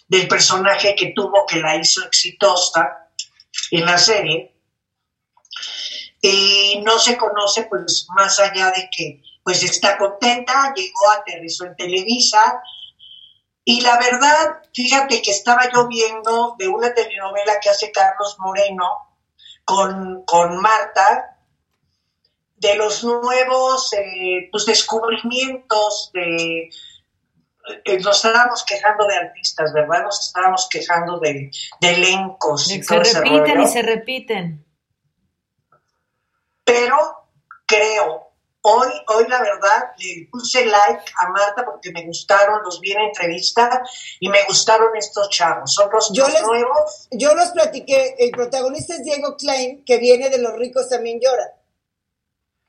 [0.07, 3.09] del personaje que tuvo, que la hizo exitosa
[3.71, 4.52] en la serie,
[6.25, 11.75] y no se conoce pues más allá de que pues está contenta, llegó, aterrizó en
[11.75, 12.61] Televisa,
[13.65, 18.89] y la verdad, fíjate que estaba yo viendo de una telenovela que hace Carlos Moreno
[19.65, 21.37] con, con Marta,
[22.55, 26.69] de los nuevos eh, pues, descubrimientos de...
[27.83, 30.03] eh, nos estábamos quejando de artistas, ¿verdad?
[30.03, 33.61] Nos estábamos quejando de, de elencos y Se repiten rollo.
[33.63, 34.65] y se repiten.
[36.63, 36.95] Pero
[37.65, 38.29] creo,
[38.61, 43.01] hoy, hoy la verdad, le puse like a Marta porque me gustaron, los vi en
[43.01, 43.83] entrevista
[44.19, 47.07] y me gustaron estos chavos, son los, Yo los les- nuevos.
[47.11, 51.49] Yo los platiqué, el protagonista es Diego Klein, que viene de Los ricos también lloran,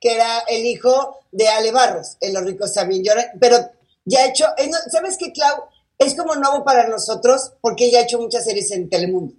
[0.01, 3.57] que era el hijo de Ale Barros, en Los ricos también lloran, pero
[4.05, 5.65] ya ha hecho, eh, ¿sabes qué, Clau?
[5.97, 9.35] Es como nuevo para nosotros porque ella ha hecho muchas series en Telemundo.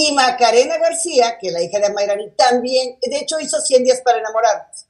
[0.00, 4.00] Y Macarena García, que es la hija de Mayrani, también, de hecho hizo 100 días
[4.04, 4.86] para enamorarnos.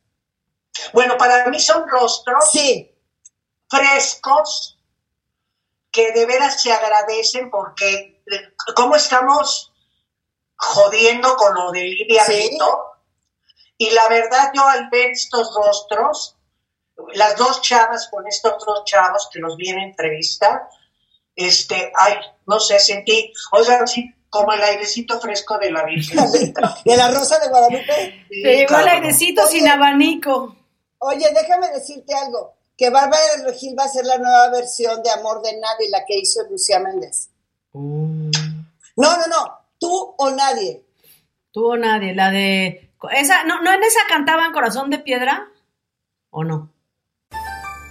[0.93, 2.95] Bueno, para mí son rostros Sí,
[3.71, 4.79] frescos
[5.91, 8.23] que de veras se agradecen porque
[8.77, 9.73] cómo estamos
[10.57, 12.59] jodiendo con lo de Lidia Sí.
[13.79, 16.37] Y la verdad, yo al ver estos rostros,
[17.15, 20.69] las dos chavas con estos dos chavos que los vi en entrevista,
[21.35, 26.19] este, ay, no sé, sentí, oigan, sí, como el airecito fresco de la Virgen.
[26.85, 28.27] de la Rosa de Guadalupe.
[28.29, 29.51] Te llegó el airecito Oye.
[29.51, 30.57] sin abanico.
[30.99, 35.11] Oye, déjame decirte algo, que Bárbara del Regil va a ser la nueva versión de
[35.11, 37.31] Amor de Nadie, la que hizo Lucía Méndez.
[37.73, 38.31] Mm.
[38.97, 40.85] No, no, no, tú o nadie.
[41.53, 42.91] Tú o nadie, la de...
[43.13, 45.49] Esa, no, ¿No en esa cantaban Corazón de Piedra?
[46.31, 46.73] ¿O no?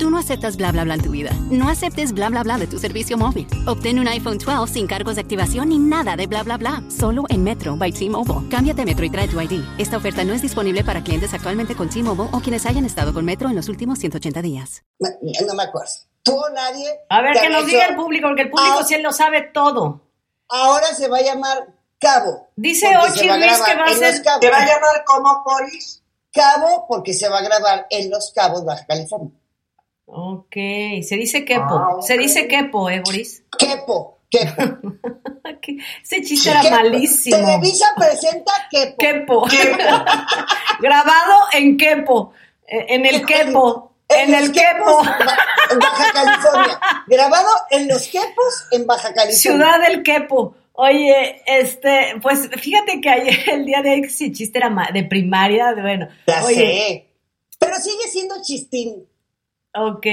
[0.00, 1.30] Tú no aceptas bla bla bla en tu vida.
[1.50, 3.46] No aceptes bla bla bla de tu servicio móvil.
[3.66, 6.82] Obtén un iPhone 12 sin cargos de activación ni nada de bla bla bla.
[6.88, 8.48] Solo en Metro by T-Mobile.
[8.48, 9.62] Cámbiate a Metro y trae tu ID.
[9.76, 13.26] Esta oferta no es disponible para clientes actualmente con T-Mobile o quienes hayan estado con
[13.26, 14.82] Metro en los últimos 180 días.
[15.46, 15.92] No me acuerdo.
[16.22, 16.88] Tú o nadie.
[17.10, 18.84] A ver, que nos diga el público, porque el público Ah.
[18.88, 20.00] sí lo sabe todo.
[20.48, 22.48] Ahora se va a llamar Cabo.
[22.56, 24.22] Dice Ochi grabar que va a ser-.
[24.40, 26.02] ¿Te va a llamar como Boris?
[26.32, 29.32] Cabo porque se va a grabar en Los Cabos, Baja California.
[30.12, 30.52] Ok,
[31.02, 31.74] se dice quepo.
[31.74, 31.96] Ah.
[32.02, 33.44] Se dice quepo, ¿eh, Boris?
[33.58, 34.62] Quepo, Quepo.
[35.60, 36.74] Que Ese chiste era Quepo.
[36.76, 37.36] malísimo.
[37.36, 38.96] Televisa presenta Quepo.
[38.98, 39.46] Quepo.
[40.80, 42.32] Grabado en Quepo.
[42.66, 43.92] eh, En el Quepo.
[44.08, 45.02] En el Quepo.
[45.70, 46.80] En Baja California.
[47.06, 49.36] Grabado en Los Quepos, en Baja California.
[49.36, 50.54] Ciudad del Quepo.
[50.72, 55.72] Oye, este, pues fíjate que ayer, el día de hoy, ese chiste era de primaria,
[55.74, 56.08] de- bueno.
[56.26, 57.06] Ya Oye, sé.
[57.58, 59.06] Pero sigue siendo chistín.
[59.74, 60.06] Ok,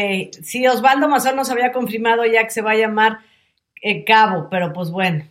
[0.44, 3.20] sí, Osvaldo Mazón nos había confirmado ya que se va a llamar
[3.82, 5.26] eh, Cabo, pero pues bueno.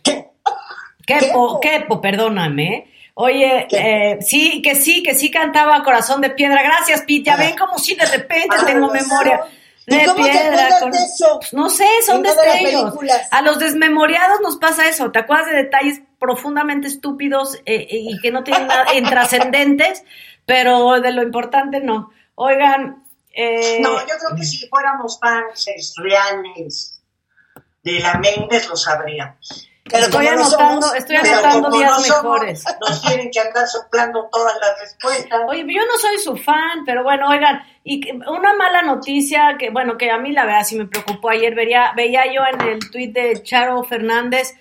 [1.05, 2.01] Quepo, Quepo.
[2.01, 2.91] Perdóname.
[3.13, 6.61] Oye, eh, sí, que sí, que sí cantaba Corazón de Piedra.
[6.61, 7.23] Gracias, Pete.
[7.23, 7.37] Ya Ah.
[7.37, 9.41] ven como si de repente Ah, tengo memoria.
[9.89, 10.47] ¿Y De cómo te piedra.
[10.49, 11.39] acuerdas con- de eso?
[11.53, 12.93] No sé, son En destellos.
[13.31, 15.11] A los desmemoriados nos pasa eso.
[15.11, 20.03] ¿Te acuerdas de detalles profundamente estúpidos eh, eh, y que no tienen nada intrascendentes?
[20.45, 22.11] Pero de lo importante no.
[22.35, 23.01] Oigan,
[23.37, 27.01] eh, No, yo creo que si fuéramos fans reales
[27.83, 29.69] de la Méndez lo sabríamos.
[29.89, 32.63] Pero estoy anotando, somos, estoy anotando días no somos, mejores.
[32.81, 35.39] Nos tienen que andar soplando todas las respuestas.
[35.47, 39.69] Oye, yo no soy su fan, pero bueno, oigan, y que- una mala noticia que,
[39.69, 42.91] bueno, que a mí la verdad sí me preocupó ayer, veía, veía yo en el
[42.91, 44.55] tuit de Charo Fernández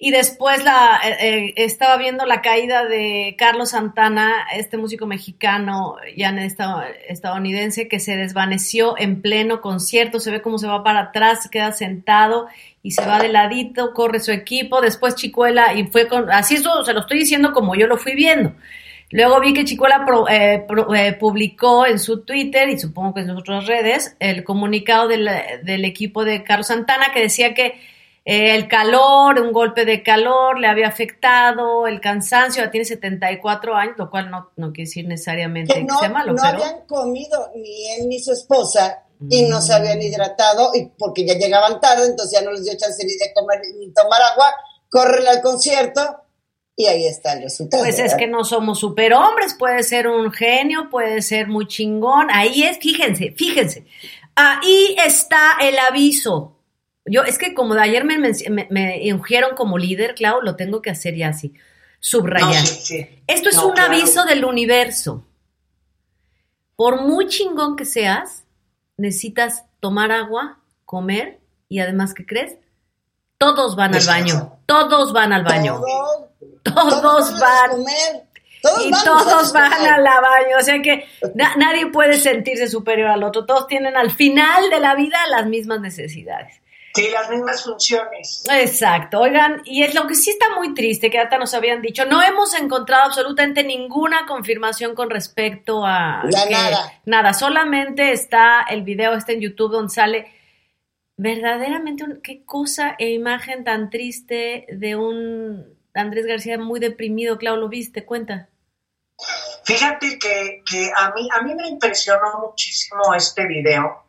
[0.00, 1.16] y después la eh,
[1.48, 7.88] eh, estaba viendo la caída de Carlos Santana, este músico mexicano ya en esta- estadounidense
[7.88, 12.46] que se desvaneció en pleno concierto, se ve cómo se va para atrás, queda sentado
[12.82, 16.84] y se va de ladito, corre su equipo, después Chicuela y fue con, así eso
[16.84, 18.52] se lo estoy diciendo como yo lo fui viendo.
[19.10, 23.22] Luego vi que Chicuela pro- eh, pro- eh, publicó en su Twitter y supongo que
[23.22, 25.28] en otras redes el comunicado del,
[25.64, 27.80] del equipo de Carlos Santana que decía que
[28.30, 33.74] eh, el calor, un golpe de calor le había afectado, el cansancio, ya tiene 74
[33.74, 36.62] años, lo cual no, no quiere decir necesariamente que que, no, sea malo, no pero...
[36.62, 39.76] habían comido ni él ni su esposa y no se Mm.
[39.76, 43.32] habían hidratado y porque ya llegaban tarde, entonces ya no les dio chance ni de
[43.32, 44.52] comer ni tomar agua,
[44.90, 46.02] corren al concierto
[46.76, 47.82] y ahí está el resultado.
[47.82, 52.28] Pues es que no somos superhombres, puede ser un genio, puede ser muy chingón.
[52.30, 53.86] Ahí es, fíjense, fíjense.
[54.36, 56.57] Ahí está el aviso.
[57.06, 58.34] Yo, es que como de ayer me, me,
[58.70, 61.48] me ungieron como líder, Clau, lo tengo que hacer ya así.
[61.50, 61.58] No,
[62.00, 62.66] Subrayar.
[62.66, 63.22] sí, sí.
[63.26, 63.92] Esto es No, un claro.
[63.94, 65.24] aviso del universo.
[66.76, 68.44] Por muy chingón que seas,
[68.96, 72.56] necesitas tomar agua, comer y además, ¿qué crees?
[73.36, 74.58] Todos van al baño.
[74.66, 75.80] Todos van al baño.
[76.62, 77.70] Todos, Todos van.
[77.70, 78.24] comer.
[78.62, 81.06] Todos Y todos van al baño, o sea que
[81.36, 85.46] na- nadie puede sentirse superior al otro, todos tienen al final de la vida las
[85.46, 86.60] mismas necesidades.
[86.98, 88.44] Sí, las mismas funciones.
[88.50, 92.04] Exacto, oigan, y es lo que sí está muy triste, que hasta nos habían dicho,
[92.06, 96.22] no hemos encontrado absolutamente ninguna confirmación con respecto a...
[96.30, 96.92] Ya que- nada.
[97.04, 100.32] Nada, solamente está el video, está en YouTube donde sale
[101.16, 107.56] verdaderamente un- qué cosa e imagen tan triste de un Andrés García muy deprimido, Clau,
[107.56, 108.04] ¿lo viste?
[108.04, 108.48] Cuenta.
[109.64, 114.04] Fíjate que, que a, mí, a mí me impresionó muchísimo este video,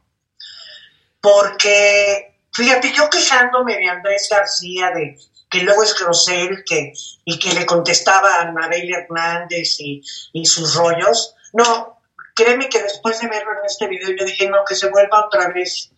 [1.20, 5.18] porque, fíjate, yo quejándome de Andrés García, de
[5.50, 6.94] que luego es grosero y que,
[7.26, 10.02] y que le contestaba a Anabel Hernández y,
[10.34, 12.02] y sus rollos, no,
[12.36, 15.48] créeme que después de verlo en este video yo dije, no, que se vuelva otra
[15.50, 15.92] vez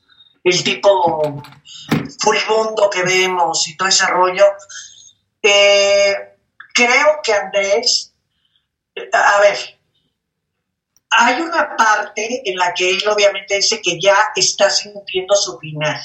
[0.43, 1.43] el tipo
[2.19, 4.45] furibundo que vemos y todo ese rollo.
[5.43, 6.15] Eh,
[6.73, 8.11] creo que Andrés
[9.11, 9.57] a ver,
[11.09, 15.99] hay una parte en la que él obviamente dice que ya está sintiendo su final.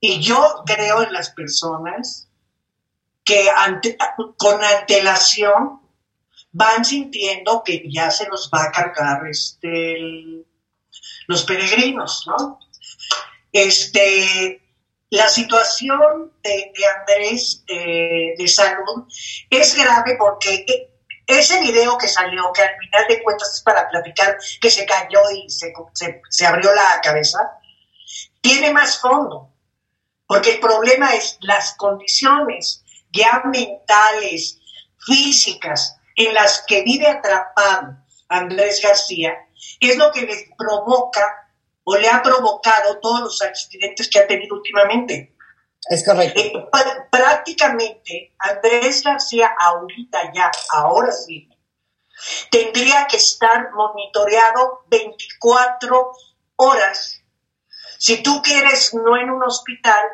[0.00, 2.28] Y yo creo en las personas
[3.24, 3.48] que
[4.36, 5.80] con antelación
[6.52, 10.44] van sintiendo que ya se los va a cargar este,
[11.26, 12.58] los peregrinos, ¿no?
[13.52, 14.62] Este,
[15.10, 19.04] la situación de, Andrés eh, de salud
[19.50, 20.64] es grave porque
[21.26, 25.20] ese video que salió, que al final de cuentas es para platicar que se cayó
[25.34, 25.72] y se,
[26.30, 27.38] se abrió la cabeza,
[28.40, 29.52] tiene más fondo,
[30.28, 34.60] porque el problema es las condiciones ya mentales,
[34.98, 37.96] físicas, en las que vive atrapado
[38.28, 39.32] Andrés García,
[39.80, 41.50] es lo que le provoca
[41.82, 45.34] o le ha provocado todos los accidentes que ha tenido últimamente.
[45.88, 46.38] Es correcto.
[46.38, 46.52] Eh,
[47.10, 51.48] prácticamente Andrés García ahorita ya, ahora sí,
[52.50, 56.12] tendría que estar monitoreado 24
[56.56, 57.22] horas.
[57.98, 60.04] Si tú quieres, no en un hospital,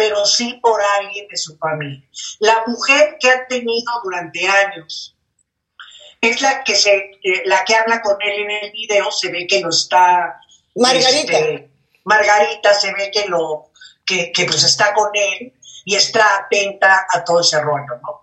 [0.00, 2.02] pero sí por alguien de su familia.
[2.38, 5.14] La mujer que ha tenido durante años
[6.22, 9.46] es la que se, eh, la que habla con él en el video, se ve
[9.46, 10.40] que lo está
[10.74, 11.38] Margarita.
[11.38, 11.70] Este,
[12.04, 13.72] Margarita se ve que lo,
[14.06, 15.52] que, que, pues está con él
[15.84, 18.22] y está atenta a todo ese rollo, ¿no?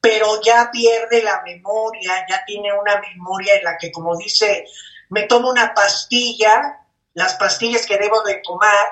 [0.00, 4.64] Pero ya pierde la memoria, ya tiene una memoria en la que, como dice,
[5.08, 8.86] me tomo una pastilla, las pastillas que debo de tomar,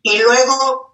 [0.00, 0.89] y luego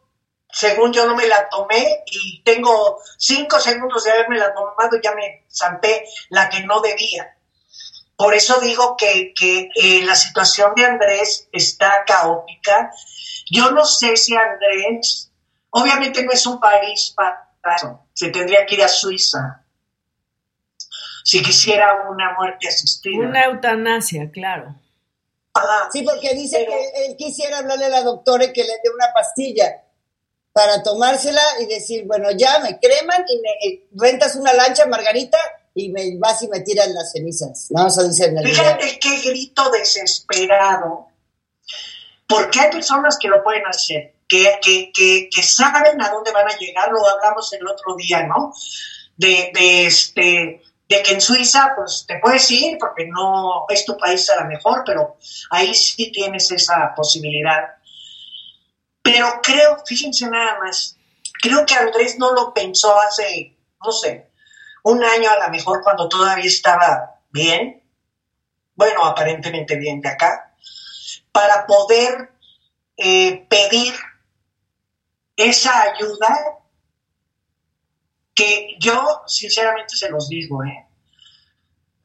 [0.51, 5.01] según yo no me la tomé y tengo cinco segundos de haberme la tomado y
[5.03, 7.37] ya me zampé la que no debía.
[8.17, 12.91] Por eso digo que, eh, la situación de Andrés está caótica.
[13.51, 15.31] Yo no sé si Andrés,
[15.71, 19.63] obviamente no es un país para eso, se tendría que ir a Suiza
[21.27, 23.19] si quisiera una muerte asistida.
[23.19, 24.77] Una eutanasia, claro.
[25.91, 29.13] sí, porque dice que él quisiera hablarle a la doctora y que le dé una
[29.13, 29.83] pastilla
[30.57, 35.37] para tomársela y decir, bueno, ya me creman y me eh, rentas una lancha, Margarita,
[35.75, 37.67] y me vas y me tiras las cenizas.
[37.69, 41.09] Vamos a decir Fíjate qué grito desesperado,
[42.27, 46.57] porque hay personas que lo pueden hacer, que, que, que, saben a dónde van a
[46.57, 48.55] llegar, lo hablamos el otro día, ¿no?
[49.15, 53.95] De, de, este, de que en Suiza, pues te puedes ir porque no es tu
[53.99, 55.19] país a lo mejor, pero
[55.51, 57.77] ahí sí tienes esa posibilidad
[59.07, 60.99] pero creo, fíjense nada más,
[61.41, 64.33] creo que Andrés no lo pensó hace, no sé,
[64.83, 67.85] un año a lo mejor cuando todavía estaba bien,
[68.75, 70.53] bueno, aparentemente bien de acá,
[71.31, 72.33] para poder
[72.97, 73.95] eh, pedir
[75.37, 76.59] esa ayuda
[78.35, 80.85] que yo sinceramente se los digo, ¿eh?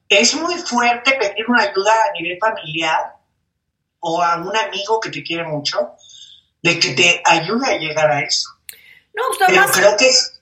[0.08, 3.16] es muy fuerte pedir una ayuda a nivel familiar
[3.98, 5.96] o a un amigo que te quiere mucho,
[6.62, 8.48] de que te ayude a llegar a eso.
[9.14, 10.40] No, usted Pero creo que es...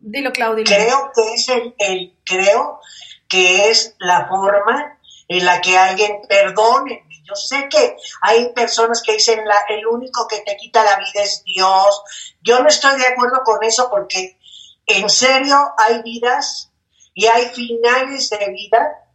[0.00, 0.64] Dilo, Claudia.
[0.64, 2.80] Creo que es el, creo
[3.28, 7.04] que es la forma en la que alguien perdone.
[7.24, 11.22] Yo sé que hay personas que dicen la, el único que te quita la vida
[11.22, 12.02] es Dios.
[12.42, 14.38] Yo no estoy de acuerdo con eso porque
[14.86, 16.70] en serio hay vidas
[17.14, 19.08] y hay finales de vida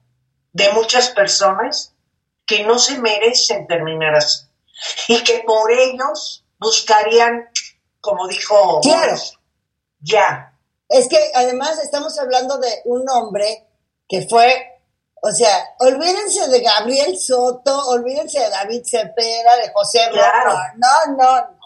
[0.52, 1.94] de muchas personas
[2.46, 4.51] que no se merecen terminar así
[5.08, 7.50] y que por ellos buscarían,
[8.00, 9.16] como dijo, claro.
[10.00, 10.58] ya.
[10.88, 13.68] Es que además estamos hablando de un hombre
[14.08, 14.82] que fue,
[15.22, 20.54] o sea, olvídense de Gabriel Soto, olvídense de David Cepeda, de José claro.
[20.76, 21.62] no, no, no.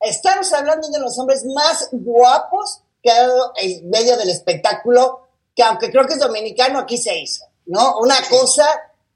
[0.00, 5.62] Estamos hablando de los hombres más guapos que ha dado en medio del espectáculo, que
[5.62, 7.98] aunque creo que es dominicano, aquí se hizo, ¿no?
[7.98, 8.68] Una cosa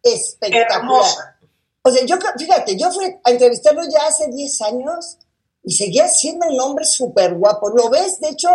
[0.03, 1.30] espectacular.
[1.83, 5.18] O sea, yo, fíjate, yo fui a entrevistarlo ya hace 10 años
[5.62, 7.70] y seguía siendo un hombre súper guapo.
[7.70, 8.49] Lo ves, de hecho,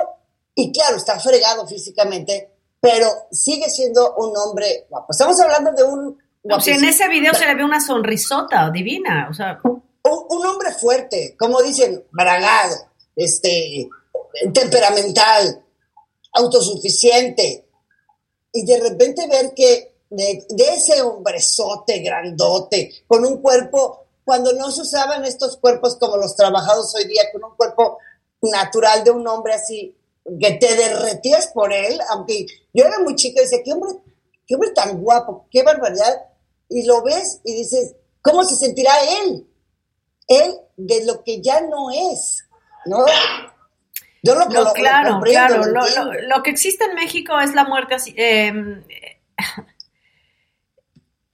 [0.54, 5.08] y claro, está fregado físicamente, pero sigue siendo un hombre guapo.
[5.12, 6.18] Estamos hablando de un...
[6.52, 9.60] O sea, en ese video se le ve una sonrisota divina, o sea...
[9.64, 12.76] Un, un hombre fuerte, como dicen, bragado,
[13.16, 13.90] este,
[14.54, 15.64] temperamental,
[16.34, 17.68] autosuficiente.
[18.54, 24.82] Y de repente ver que de, ese hombrezote grandote, con un cuerpo, cuando no se
[24.82, 28.00] usaban estos cuerpos como los trabajados hoy día, con un cuerpo
[28.42, 29.96] natural de un hombre así,
[30.40, 33.92] que te derretías por él, aunque yo era muy chica y decía, qué hombre,
[34.48, 36.26] qué hombre tan guapo, qué barbaridad,
[36.70, 38.94] y lo ves y dices, ¿cómo se sentirá
[39.24, 39.48] él?
[40.28, 42.44] Él de lo que ya no es,
[42.86, 43.06] ¿no?
[44.24, 48.16] Yo lo, lo, claro, claro, lo, que existe en México es la muerte así.
[48.18, 48.52] Eh,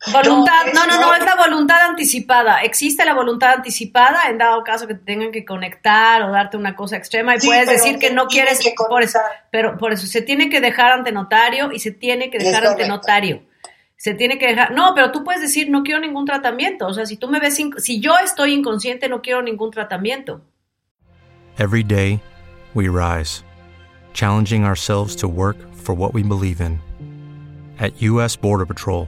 [0.08, 2.64] Voluntad, no, no, no, es la voluntad anticipada.
[2.64, 6.76] Existe la voluntad anticipada en dado caso que te tengan que conectar o darte una
[6.76, 9.20] cosa extrema y puedes decir que no quieres, por eso,
[9.52, 12.88] pero por eso se tiene que dejar ante notario y se tiene que dejar ante
[12.88, 13.44] notario.
[13.96, 16.88] Se tiene que dejar, no, pero tú puedes decir no quiero ningún tratamiento.
[16.88, 20.42] O sea, si tú me ves, si yo estoy inconsciente no quiero ningún tratamiento.
[21.60, 22.20] Every day
[22.74, 23.44] we rise,
[24.14, 26.80] challenging ourselves to work for what we believe in.
[27.80, 28.36] At U.S.
[28.36, 29.08] Border Patrol.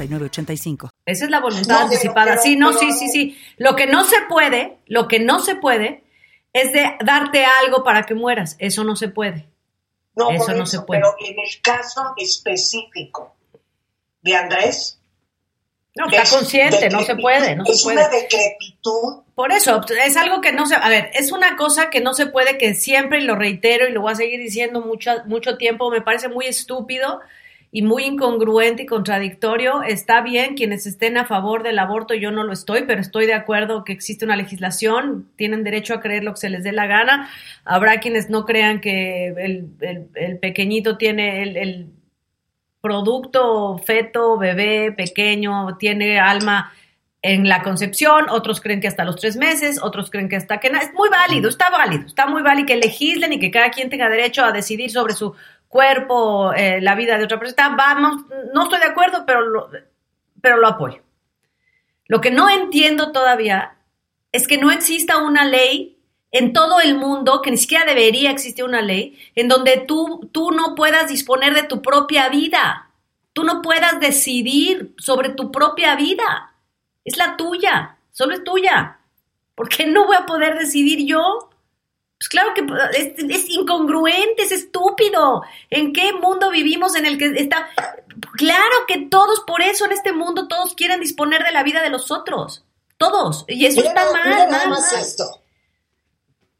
[0.09, 2.37] 9069 esa es la voluntad anticipada.
[2.37, 3.37] sí, no, sí, sí, sí.
[3.57, 6.03] Lo que no se puede, lo que no se puede
[6.53, 8.55] es de darte algo para que mueras.
[8.59, 9.47] Eso no se puede.
[10.15, 11.01] No, eso no se puede.
[11.01, 13.35] Pero en el caso específico
[14.21, 14.97] de Andrés.
[15.93, 17.97] No, está consciente, no se puede, no es se puede.
[17.97, 19.23] una decrepitud.
[19.35, 22.27] Por eso, es algo que no se, a ver, es una cosa que no se
[22.27, 25.91] puede, que siempre, y lo reitero y lo voy a seguir diciendo mucho, mucho tiempo,
[25.91, 27.19] me parece muy estúpido
[27.71, 29.81] y muy incongruente y contradictorio.
[29.83, 33.33] Está bien quienes estén a favor del aborto, yo no lo estoy, pero estoy de
[33.33, 36.87] acuerdo que existe una legislación, tienen derecho a creer lo que se les dé la
[36.87, 37.29] gana.
[37.63, 41.87] Habrá quienes no crean que el, pequeñito tiene el,
[42.81, 46.73] producto, feto, bebé, pequeño, tiene alma
[47.21, 50.69] en la concepción, otros creen que hasta los tres meses, otros creen que hasta que
[50.69, 54.09] es muy válido, está válido, está muy válido que legislen y que cada quien tenga
[54.09, 55.35] derecho a decidir sobre su
[55.71, 57.75] cuerpo, eh, la vida de otra persona.
[57.75, 59.69] Vamos, no estoy de acuerdo, pero lo,
[60.41, 61.01] pero lo apoyo.
[62.07, 63.77] Lo que no entiendo todavía
[64.31, 65.97] es que no exista una ley
[66.31, 70.51] en todo el mundo, que ni siquiera debería existir una ley, en donde tú, tú
[70.51, 72.89] no puedas disponer de tu propia vida.
[73.33, 76.53] Tú no puedas decidir sobre tu propia vida.
[77.05, 78.99] Es la tuya, solo es tuya.
[79.55, 81.50] ¿Por qué no voy a poder decidir yo?
[82.21, 82.61] Pues claro que
[83.33, 85.41] es, incongruente, es estúpido.
[85.71, 87.67] ¿En qué mundo vivimos en el que está?
[88.33, 91.89] Claro que todos, por eso en este mundo, todos quieren disponer de la vida de
[91.89, 92.63] los otros.
[92.97, 93.43] Todos.
[93.47, 95.41] Y eso está mal, mal, Esto.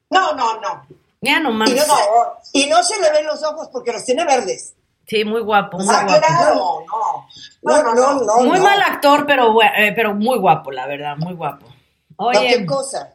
[0.10, 0.88] No, no, no.
[1.22, 1.70] Ya no más.
[2.54, 4.74] Y no, se le ven los ojos porque los tiene verdes.
[5.06, 6.86] Sí, muy guapo, muy ah, guapo.
[7.62, 11.36] no, no, no, no, Muy mal actor, pero, eh, pero muy guapo, la verdad, muy
[11.36, 11.68] guapo.
[12.16, 13.14] Oye, ¿Qué cosa?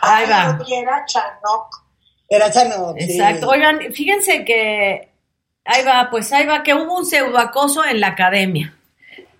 [0.00, 0.58] Ahí va.
[0.68, 1.68] Era Chanok.
[2.28, 2.96] Era Chanok.
[2.98, 3.48] Exacto.
[3.48, 5.08] Oigan, fíjense que
[5.64, 8.74] ahí va, pues ahí va, que hubo un pseudoacoso en la academia.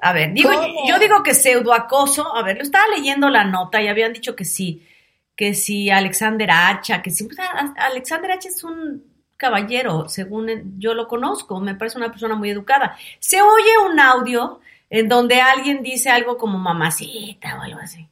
[0.00, 0.50] A ver, digo,
[0.86, 4.44] yo digo que pseudoacoso, a ver, lo estaba leyendo la nota y habían dicho que
[4.44, 4.84] sí,
[5.36, 7.38] que sí, Alexander Hacha, que sí, pues,
[7.76, 9.04] Alexander Hacha es un
[9.36, 12.96] caballero, según yo lo conozco, me parece una persona muy educada.
[13.20, 18.08] Se oye un audio en donde alguien dice algo como mamacita o algo así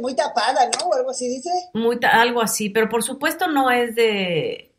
[0.00, 0.88] muy, tapada, ¿no?
[0.88, 1.50] O algo así dice.
[1.74, 4.70] Muy algo así, pero por supuesto no es de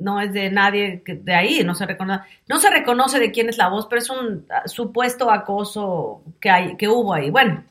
[0.00, 3.58] no es de nadie de ahí, no se reconoce, no se reconoce de quién es
[3.58, 7.30] la voz, pero es un supuesto acoso que hay, que hubo ahí.
[7.30, 7.64] Bueno.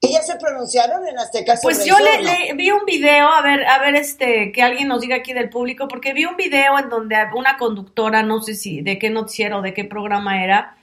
[0.00, 3.66] ¿Y ya se pronunciaron en Azteca sobre Pues yo le, vi un video, a ver,
[3.66, 6.88] a ver, este, que alguien nos diga aquí del público, porque vi un video en
[6.88, 10.76] donde una conductora, no sé si de qué noticiero, de qué programa era,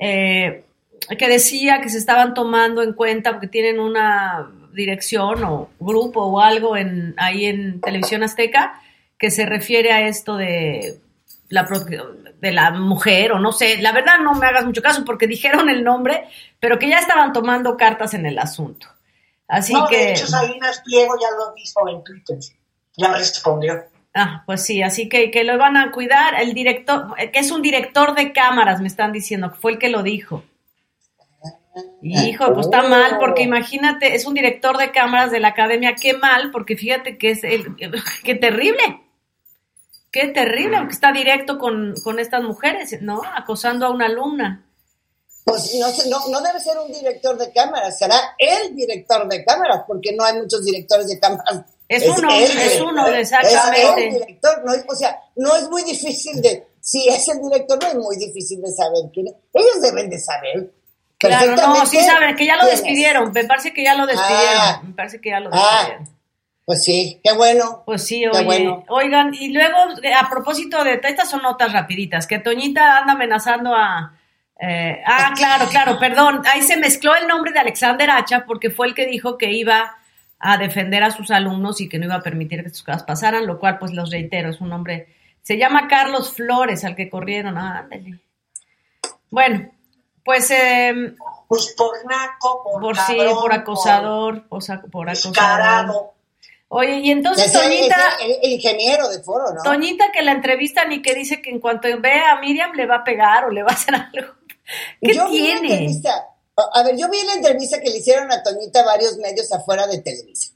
[0.00, 0.65] eh,
[1.18, 6.40] que decía que se estaban tomando en cuenta porque tienen una dirección o grupo o
[6.40, 8.80] algo en, ahí en Televisión Azteca
[9.18, 11.00] que se refiere a esto de
[11.48, 11.66] la,
[12.40, 15.68] de la mujer o no sé, la verdad no me hagas mucho caso porque dijeron
[15.68, 16.28] el nombre,
[16.60, 18.88] pero que ya estaban tomando cartas en el asunto.
[19.48, 19.96] Así que...
[19.96, 22.38] De hecho, Salinas Pliego ya lo dijo en Twitter,
[22.96, 23.84] ya respondió.
[24.12, 26.40] Ah, pues sí, así que, que lo van a cuidar.
[26.40, 29.90] El director, que es un director de cámaras, me están diciendo, que fue el que
[29.90, 30.42] lo dijo.
[32.02, 36.14] Hijo, pues está mal, porque imagínate, es un director de cámaras de la academia, qué
[36.14, 37.76] mal, porque fíjate que es el,
[38.24, 39.02] qué terrible,
[40.10, 43.20] qué terrible, porque está directo con, estas mujeres, ¿no?
[43.36, 44.62] Acosando a una alumna.
[45.44, 45.74] Pues
[46.08, 50.24] no, no, debe ser un director de cámaras, será el director de cámaras, porque no
[50.24, 54.08] hay muchos directores de cámaras Es, uno, es uno, exactamente.
[54.08, 57.78] Es el director, no, o sea, no es muy difícil de, si es el director,
[57.82, 59.34] no es muy difícil de saber quién es.
[59.52, 60.72] Ellos deben de saber.
[61.18, 64.80] Claro, no, sí saben, que ya lo despidieron, me parece que ya lo despidieron, ah.
[64.84, 65.78] me parece que ya lo ah.
[65.78, 66.16] despidieron.
[66.66, 67.84] Pues sí, qué bueno.
[67.86, 68.76] Pues sí, oye.
[68.88, 69.76] Oigan, y luego,
[70.18, 74.12] a propósito de, estas son notas rapiditas, que Toñita anda amenazando a...
[74.58, 78.88] Eh, ah, claro, claro, perdón, ahí se mezcló el nombre de Alexander Hacha porque fue
[78.88, 79.96] el que dijo que iba
[80.38, 83.46] a defender a sus alumnos y que no iba a permitir que estas cosas pasaran,
[83.46, 85.08] lo cual, pues los reitero, es un nombre,
[85.42, 88.18] se llama Carlos Flores, al que corrieron, ah, ándale.
[89.30, 89.70] Bueno,
[90.26, 90.50] pues...
[90.50, 91.14] Eh,
[91.48, 96.12] pues por naco, por, por sí, por acosador, por, por acosador.
[96.68, 98.16] Oye, y entonces Toñita.
[98.20, 99.62] El, ingeniero de foro, ¿no?
[99.62, 102.96] Toñita que la entrevistan y que dice que en cuanto ve a Miriam le va
[102.96, 104.34] a pegar o le va a hacer algo.
[105.00, 106.02] ¿Qué tiene?
[106.72, 109.98] a ver, yo vi la entrevista que le hicieron a Toñita varios medios afuera de
[109.98, 110.54] Televisa.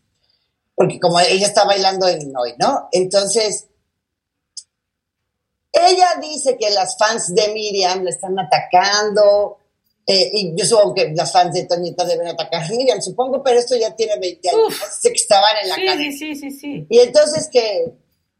[0.75, 2.89] Porque como ella está bailando en hoy, ¿no?
[2.91, 3.69] Entonces,
[5.73, 9.60] ella dice que las fans de Miriam le están atacando,
[10.07, 13.59] eh, y yo supongo que las fans de Toñita deben atacar a Miriam, supongo, pero
[13.59, 14.75] esto ya tiene 20 años.
[15.03, 16.87] Que estaban en la sí, Sí, sí, sí.
[16.89, 17.93] Y entonces que,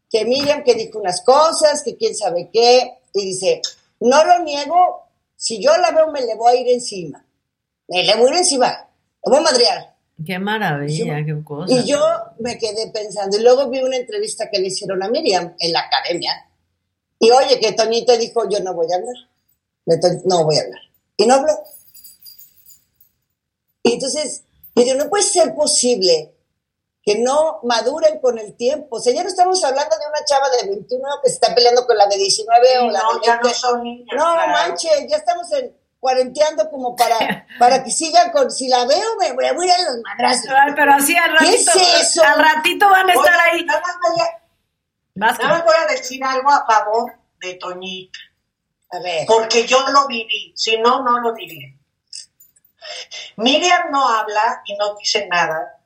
[0.09, 3.61] que Miriam que dijo unas cosas, que quién sabe qué, y dice,
[4.01, 7.25] no lo niego, si yo la veo me le voy a ir encima.
[7.87, 8.89] Me le voy a ir encima,
[9.25, 9.95] le voy a madrear.
[10.25, 11.73] Qué maravilla, qué cosa.
[11.73, 11.99] Y yo
[12.39, 15.81] me quedé pensando, y luego vi una entrevista que le hicieron a Miriam en la
[15.81, 16.33] academia,
[17.19, 21.25] y oye, que Toñita dijo, yo no voy a hablar, no voy a hablar y
[21.25, 21.53] no habló.
[23.83, 24.43] Y entonces,
[24.73, 26.33] pero no puede ser posible
[27.03, 28.97] que no maduren con el tiempo.
[28.97, 31.85] O sea, ya no estamos hablando de una chava de 21 que se está peleando
[31.87, 34.15] con la de 19 o la no, de Ya no son niñas.
[34.15, 39.15] No, manche, ya estamos en, cuarenteando como para, para que sigan con, si la veo
[39.19, 40.51] me voy a ir a los madrazos.
[40.75, 41.71] pero así al ratito,
[42.23, 43.65] al ratito van a estar ahí.
[45.15, 48.19] Nada más voy a decir algo a favor de Toñita.
[49.25, 51.69] Porque yo lo viví, si no, no lo diría.
[53.37, 55.79] Miriam no habla y no dice nada,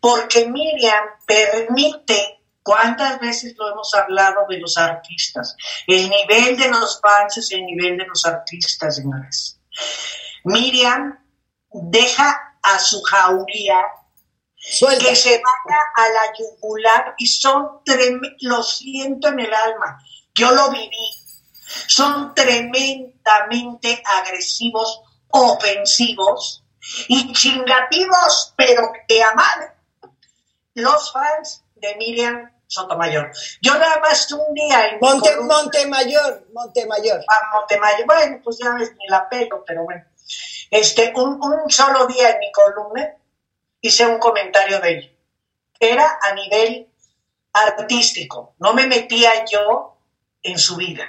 [0.00, 5.56] porque Miriam permite, ¿cuántas veces lo hemos hablado de los artistas?
[5.86, 9.58] El nivel de los fans es el nivel de los artistas, señores.
[10.44, 11.18] Miriam
[11.72, 13.82] deja a su jauría
[14.60, 17.80] que se vaya a la yugular y son
[18.40, 19.98] lo siento en el alma.
[20.34, 21.27] Yo lo viví
[21.86, 26.64] son tremendamente agresivos, ofensivos
[27.08, 29.74] y chingativos, pero que aman
[30.74, 33.30] los fans de Miriam Sotomayor.
[33.62, 37.24] Yo nada más un día en Monte, Montemayor, Montemayor.
[37.28, 38.06] Ah, Montemayor.
[38.06, 40.04] Bueno, pues ya ves, ni la pelo, pero bueno.
[40.70, 43.14] Este, un, un solo día en mi columna
[43.80, 45.18] hice un comentario de él.
[45.80, 46.88] Era a nivel
[47.52, 48.54] artístico.
[48.58, 49.96] No me metía yo
[50.42, 51.06] en su vida.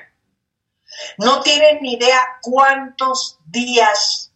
[1.17, 4.31] No tienen ni idea cuántos días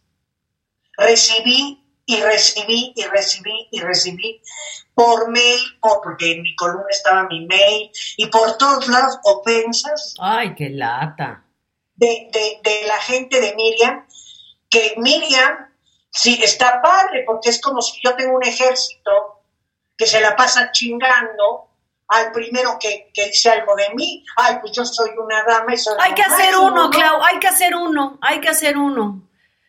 [0.96, 4.42] recibí y recibí y recibí y recibí
[4.94, 10.14] por mail, porque en mi columna estaba mi mail, y por todos lados ofensas.
[10.20, 11.44] Ay, qué lata.
[11.96, 12.30] De,
[12.62, 14.06] de la gente de Miriam,
[14.68, 15.72] que Miriam,
[16.10, 19.42] sí, está padre, porque es como si yo tengo un ejército
[19.96, 21.70] que se la pasa chingando
[22.08, 25.94] al primero que, dice algo de mí, ay, pues yo soy una dama y soy
[26.00, 29.22] Hay que hacer uno, Clau, hay que hacer uno, hay que hacer uno.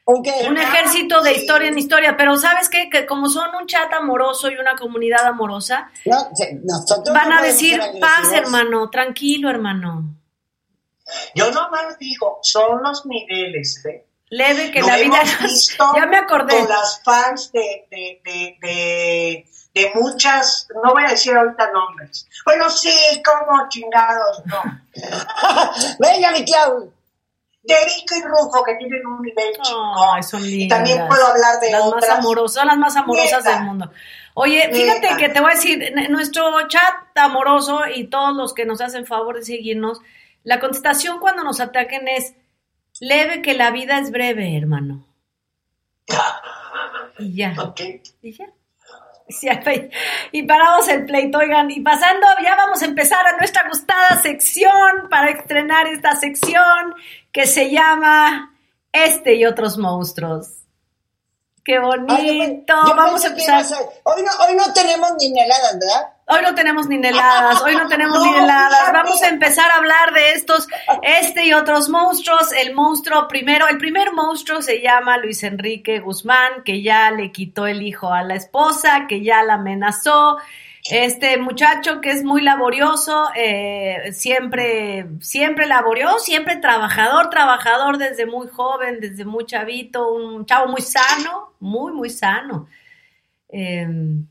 [0.07, 2.91] Un ejército de historia en historia, pero ¿sabes qué?
[2.91, 5.89] Que como son un chat amoroso y una comunidad amorosa,
[7.11, 10.03] van a decir paz, hermano, tranquilo, hermano.
[11.33, 14.05] Yo nomás digo, son los niveles, ¿eh?
[14.29, 15.23] Leve que la vida...
[15.95, 16.57] ya me acordé.
[16.57, 19.45] Con las fans de, de
[19.75, 22.27] de muchas, no voy a decir ahorita nombres.
[22.45, 24.63] Bueno, sí, como chingados, no.
[25.99, 26.93] Venga, mi Clau.
[27.61, 31.71] De Rico y Rufo, que tienen un nivel oh, Son Y también puedo hablar de
[31.71, 32.09] las otras.
[32.09, 33.91] Más amorosas, son las más amorosas del mundo.
[34.35, 38.81] Oye, fíjate que te voy a decir, nuestro chat amoroso y todos los que nos
[38.81, 39.99] hacen favor de seguirnos,
[40.43, 42.33] la contestación cuando nos ataquen es
[42.99, 45.05] leve que la vida es breve, hermano.
[47.19, 47.55] y ya.
[47.57, 48.01] Okay.
[48.21, 48.47] Y ya.
[50.31, 55.09] Y paramos el pleito, oigan, y pasando, ya vamos a empezar a nuestra gustada sección
[55.09, 56.93] para estrenar esta sección
[57.31, 58.53] que se llama
[58.91, 60.64] Este y otros monstruos.
[61.65, 62.75] Qué bonito.
[62.95, 63.65] vamos a empezar.
[64.03, 66.11] Hoy no, hoy no tenemos ni neladas, ¿verdad?
[66.27, 68.93] Hoy no tenemos ni neladas, hoy no tenemos ni neladas.
[68.93, 70.67] Vamos a empezar a hablar de estos,
[71.01, 72.51] este y otros monstruos.
[72.51, 77.65] El monstruo primero, el primer monstruo se llama Luis Enrique Guzmán, que ya le quitó
[77.65, 80.37] el hijo a la esposa, que ya la amenazó,
[80.91, 88.47] Este muchacho que es muy laborioso, eh, siempre, siempre laborioso, siempre trabajador, trabajador desde muy
[88.49, 92.67] joven, desde muy chavito, un chavo muy sano, muy, muy sano,
[93.49, 94.27] em,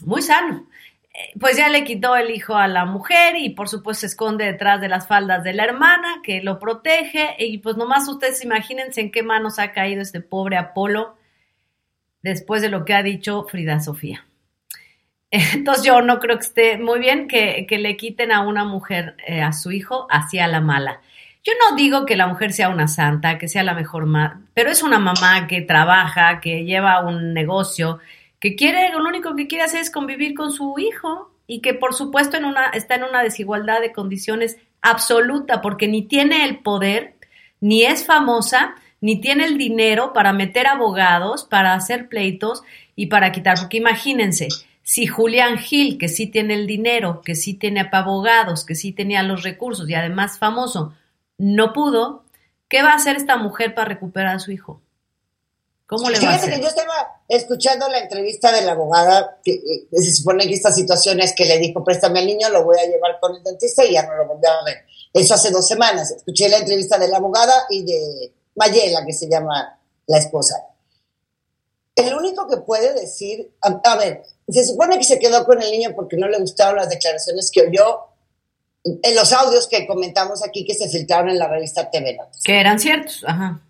[0.00, 0.66] muy sano.
[1.12, 4.46] Eh, pues ya le quitó el hijo a la mujer y por supuesto se esconde
[4.46, 9.00] detrás de las faldas de la hermana que lo protege y pues nomás ustedes imagínense
[9.02, 11.16] en qué manos ha caído este pobre Apolo
[12.22, 14.27] después de lo que ha dicho Frida Sofía.
[15.54, 19.42] Entonces yo no creo que esté muy bien que, le quiten a una mujer eh,
[19.42, 21.00] a su hijo hacia la mala.
[21.44, 24.70] Yo no digo que la mujer sea una santa, que sea la mejor madre, pero
[24.70, 28.00] es una mamá que trabaja, que lleva un negocio,
[28.40, 31.94] que quiere, lo único que quiere hacer es convivir con su hijo y que por
[31.94, 37.14] supuesto en una, está en una desigualdad de condiciones absoluta porque ni tiene el poder,
[37.60, 42.62] ni es famosa, ni tiene el dinero para meter abogados, para hacer pleitos
[42.96, 44.48] y para quitar, porque imagínense,
[44.88, 49.22] si Julián Gil, que sí tiene el dinero, que sí tiene abogados, que sí tenía
[49.22, 50.94] los recursos y además famoso,
[51.36, 52.24] no pudo,
[52.70, 54.80] ¿qué va a hacer esta mujer para recuperar a su hijo?
[55.86, 56.54] ¿Cómo le va a hacer?
[56.54, 60.72] que yo estaba escuchando la entrevista de la abogada, que, eh, se supone que esta
[60.72, 63.84] situación es que le dijo, préstame al niño, lo voy a llevar con el dentista
[63.84, 64.86] y ya no lo volvió a ver.
[65.12, 66.12] Eso hace dos semanas.
[66.12, 70.64] Escuché la entrevista de la abogada y de Mayela, que se llama la esposa.
[71.94, 75.90] El único que puede decir, a ver, se supone que se quedó con el niño
[75.94, 78.00] porque no le gustaron las declaraciones que oyó
[78.84, 82.40] en los audios que comentamos aquí que se filtraron en la revista TV Notas.
[82.42, 83.60] Que eran ciertos, ajá.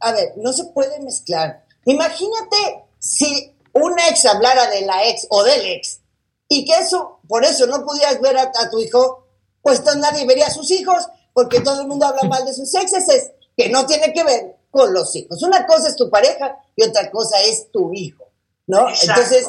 [0.00, 1.64] a ver, no se puede mezclar.
[1.84, 6.00] Imagínate si un ex hablara de la ex o del ex
[6.48, 9.26] y que eso, por eso no pudieras ver a, tu hijo,
[9.62, 13.08] pues nadie vería a sus hijos porque todo el mundo habla mal de sus exes,
[13.08, 15.42] es que no tiene que ver con los hijos.
[15.42, 18.29] Una cosa es tu pareja y otra cosa es tu hijo.
[18.70, 18.88] ¿No?
[18.88, 19.46] Entonces,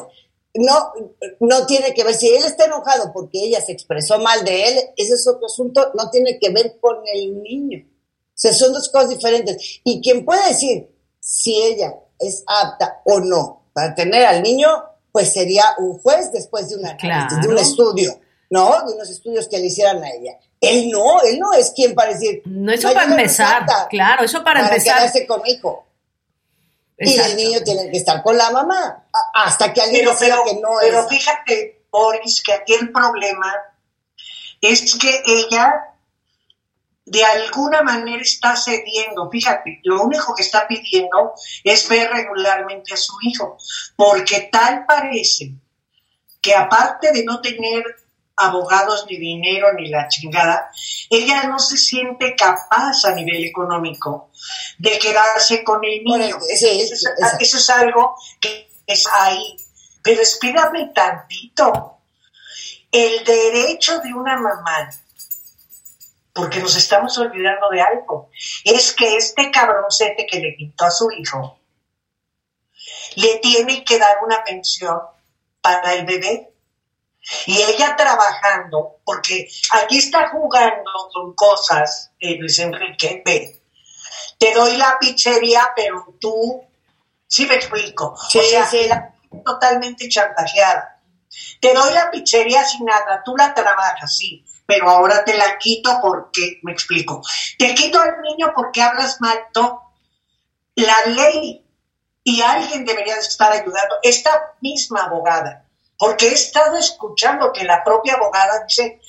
[0.56, 0.92] no,
[1.40, 4.80] no tiene que ver, si él está enojado porque ella se expresó mal de él,
[4.98, 7.86] ese es otro asunto, no tiene que ver con el niño.
[7.88, 9.82] O sea, son dos cosas diferentes.
[9.84, 14.68] Y quien puede decir si ella es apta o no para tener al niño,
[15.12, 16.98] pues sería un juez después de, una,
[17.42, 18.20] de un estudio,
[18.50, 18.86] ¿no?
[18.86, 20.38] De unos estudios que le hicieran a ella.
[20.60, 22.42] Él no, él no es quien para decir.
[22.46, 24.98] No, eso para empezar, claro, eso para, para empezar.
[24.98, 25.86] quedarse conmigo.
[27.04, 30.70] Y el niño tiene que estar con la mamá hasta que alguien pero, que no
[30.80, 33.54] pero fíjate, Boris, que aquí el problema
[34.62, 35.92] es que ella
[37.06, 39.30] de alguna manera está cediendo.
[39.30, 41.34] Fíjate, lo único que está pidiendo
[41.64, 43.58] es ver regularmente a su hijo,
[43.96, 45.54] porque tal parece
[46.42, 47.84] que aparte de no tener
[48.36, 50.72] abogados, ni dinero, ni la chingada,
[51.10, 54.32] ella no se siente capaz a nivel económico
[54.78, 56.38] de quedarse con el niño.
[56.50, 56.68] eso,
[57.40, 59.58] es, algo que es ahí.
[60.02, 61.98] Pero espérame tantito.
[62.92, 64.90] El derecho de una mamá,
[66.34, 68.30] porque nos estamos olvidando de algo,
[68.66, 71.60] es que este cabroncete que le quitó a su hijo,
[73.16, 75.00] le tiene que dar una pensión
[75.62, 76.51] para el bebé
[77.46, 83.62] y ella trabajando, porque aquí está jugando con cosas, eh, Luis Enrique, ve,
[84.38, 86.62] te doy la pizzería, pero tú,
[87.28, 89.16] sí me explico, o sea,
[89.46, 91.00] totalmente chantajeada.
[91.62, 96.00] Te doy la pizzería sin nada, tú la trabajas, sí, pero ahora te la quito
[96.02, 97.22] porque, me explico,
[97.58, 99.94] te quito al niño porque hablas mal, no.
[100.76, 101.66] La ley
[102.24, 105.68] y alguien debería estar ayudando, esta misma abogada
[106.02, 109.00] porque he estado escuchando que la propia abogada dice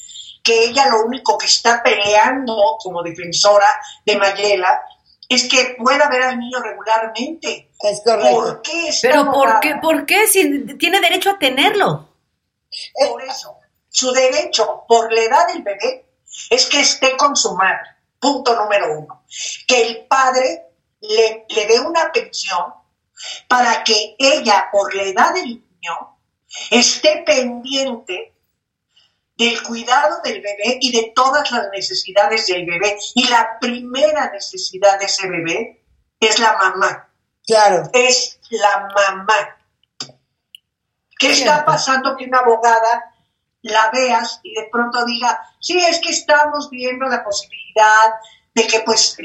[0.44, 3.66] que ella lo único que está peleando como defensora
[4.04, 4.78] de Mayela
[5.26, 7.70] es que pueda ver al niño regularmente.
[7.80, 8.30] Es correcto.
[8.30, 10.26] ¿Por qué Pero ¿por qué, ¿por qué?
[10.26, 12.10] Si tiene derecho a tenerlo.
[13.08, 13.56] Por eso,
[13.88, 16.04] su derecho por la edad del bebé
[16.50, 17.88] es que esté con su madre.
[18.20, 19.24] Punto número uno.
[19.66, 20.66] Que el padre
[21.00, 22.74] le, le dé una pensión
[23.48, 26.11] para que ella, por la edad del niño,
[26.70, 28.34] esté pendiente
[29.36, 32.98] del cuidado del bebé y de todas las necesidades del bebé.
[33.14, 35.84] Y la primera necesidad de ese bebé
[36.20, 37.08] es la mamá.
[37.46, 37.90] Claro.
[37.92, 39.58] Es la mamá.
[41.18, 43.14] ¿Qué está pasando que una abogada
[43.62, 48.14] la veas y de pronto diga, sí, es que estamos viendo la posibilidad
[48.54, 49.16] de que pues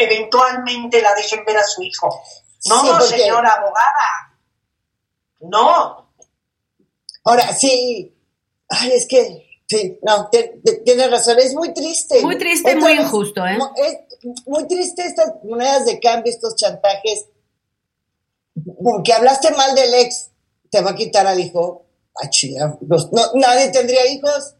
[0.00, 2.22] eventualmente la dejen ver a su hijo?
[2.66, 4.36] No, señora abogada.
[5.40, 6.03] No,
[7.24, 8.14] Ahora, sí,
[8.68, 10.28] ay, es que, sí, no,
[10.84, 12.20] tienes razón, es muy triste.
[12.22, 13.58] Muy triste, muy injusto, ¿eh?
[13.76, 17.26] Es muy triste estas monedas de cambio, estos chantajes,
[18.82, 20.30] porque hablaste mal del ex,
[20.70, 21.86] te va a quitar al hijo.
[22.14, 22.28] Ay,
[22.82, 22.96] no,
[23.34, 24.54] nadie tendría hijos.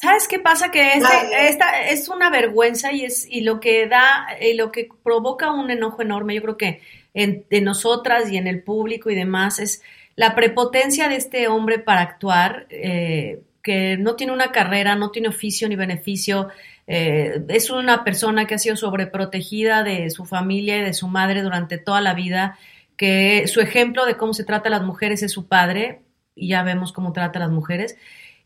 [0.00, 0.70] ¿Sabes qué pasa?
[0.70, 4.88] Que este- esta es una vergüenza y es y lo que da y lo que
[5.02, 6.80] provoca un enojo enorme, yo creo que
[7.14, 9.82] en, en nosotras y en el público y demás es
[10.18, 15.28] la prepotencia de este hombre para actuar, eh, que no tiene una carrera, no tiene
[15.28, 16.48] oficio ni beneficio,
[16.88, 21.42] eh, es una persona que ha sido sobreprotegida de su familia y de su madre
[21.42, 22.58] durante toda la vida,
[22.96, 26.00] que su ejemplo de cómo se trata a las mujeres es su padre,
[26.34, 27.96] y ya vemos cómo trata a las mujeres.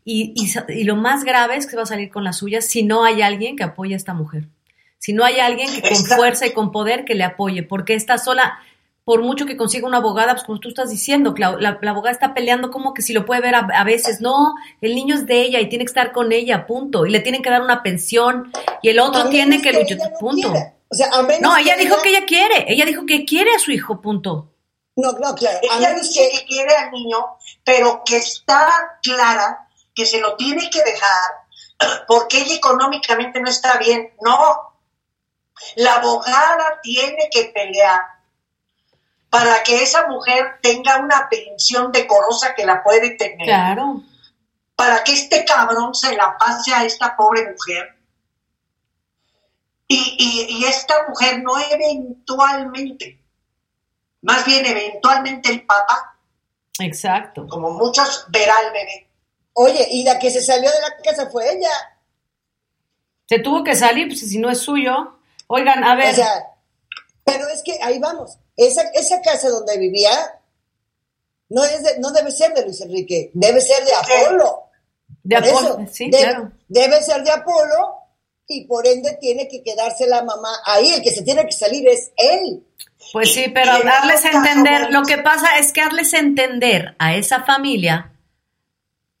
[0.05, 2.61] Y, y sa- y lo más grave es que va a salir con la suya
[2.61, 4.43] si no hay alguien que apoye a esta mujer.
[4.99, 8.17] Si no hay alguien que con fuerza y con poder que le apoye, porque esta
[8.19, 8.59] sola,
[9.05, 12.11] por mucho que consiga una abogada, pues como tú estás diciendo, Clau, la, la abogada
[12.11, 14.21] está peleando como que si lo puede ver a, a veces.
[14.21, 17.05] No, el niño es de ella y tiene que estar con ella, punto.
[17.05, 18.51] Y le tienen que dar una pensión
[18.81, 20.53] y el otro tiene que luchar, no punto.
[20.89, 23.59] O sea, a menos No, ella dijo que ella quiere, ella dijo que quiere a
[23.59, 24.51] su hijo, punto.
[24.95, 25.57] No, no, claro.
[25.71, 26.39] A Ella menos dice que.
[26.39, 27.17] que quiere al niño,
[27.63, 31.31] pero que está clara que se lo tiene que dejar
[32.07, 34.13] porque ella económicamente no está bien.
[34.21, 34.73] No.
[35.75, 38.01] La abogada tiene que pelear
[39.33, 43.47] para que esa mujer tenga una pensión decorosa que la puede tener.
[43.47, 44.03] Claro.
[44.75, 47.97] Para que este cabrón se la pase a esta pobre mujer.
[49.87, 53.19] Y, y- y esta mujer no eventualmente,
[54.21, 56.15] más bien eventualmente el papá
[56.79, 57.47] Exacto.
[57.47, 59.09] como muchos, verá al bebé.
[59.53, 61.69] Oye, y la que se salió de la casa fue ella.
[63.27, 65.17] Se tuvo que salir, pues si no es suyo.
[65.47, 66.13] Oigan, a ver.
[66.13, 66.45] O sea,
[67.25, 68.37] pero es que ahí vamos.
[68.57, 70.11] Esa, esa casa donde vivía
[71.49, 74.59] no, es de- no debe ser de Luis Enrique, debe ser de Apolo.
[75.23, 76.51] de Por Apolo, eso, sí, debe, claro.
[76.67, 77.95] debe ser de Apolo
[78.47, 80.93] y por ende tiene que quedarse la mamá ahí.
[80.93, 82.63] El que se tiene que salir es él.
[83.11, 87.15] Pues sí, pero darles a entender, lo que pasa es que darles a entender a
[87.15, 88.11] esa familia,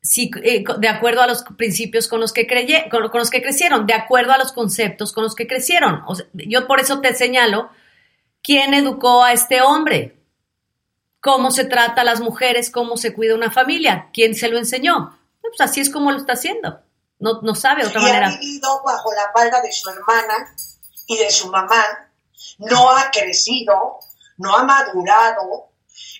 [0.01, 3.41] si, eh, de acuerdo a los principios con los que creye, con, con los que
[3.41, 6.01] crecieron, de acuerdo a los conceptos con los que crecieron.
[6.07, 7.69] O sea, yo por eso te señalo
[8.43, 10.19] quién educó a este hombre,
[11.21, 15.17] cómo se trata a las mujeres, cómo se cuida una familia, quién se lo enseñó.
[15.41, 16.81] Pues así es como lo está haciendo.
[17.19, 18.29] No, no sabe de otra y ha manera.
[18.37, 20.53] vivido bajo la falda de su hermana
[21.07, 22.11] y de su mamá,
[22.57, 23.99] no ha crecido,
[24.37, 25.69] no ha madurado,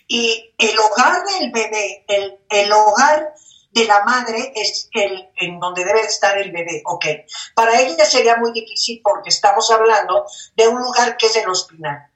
[0.08, 3.34] y el hogar del bebé, el, el hogar
[3.72, 7.06] de la madre es el en donde debe estar el bebé, ok.
[7.56, 12.12] Para ella sería muy difícil porque estamos hablando de un lugar que es el hospital.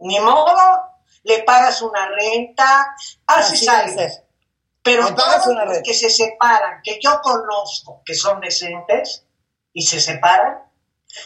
[0.00, 0.56] Ni modo,
[1.24, 2.94] le pagas una renta,
[3.26, 4.14] haces Así debe algo.
[4.82, 9.24] Pero todos una los que se separan, que yo conozco, que son decentes
[9.72, 10.58] y se separan,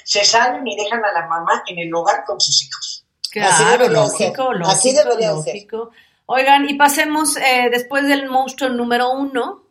[0.04, 3.04] se salen y dejan a la mamá en el hogar con sus hijos.
[3.22, 4.56] Así Claro, debería lógico, ser.
[4.56, 5.36] lógico, Así debería ser.
[5.54, 5.90] lógico.
[6.26, 9.62] Oigan, y pasemos eh, después del monstruo número uno.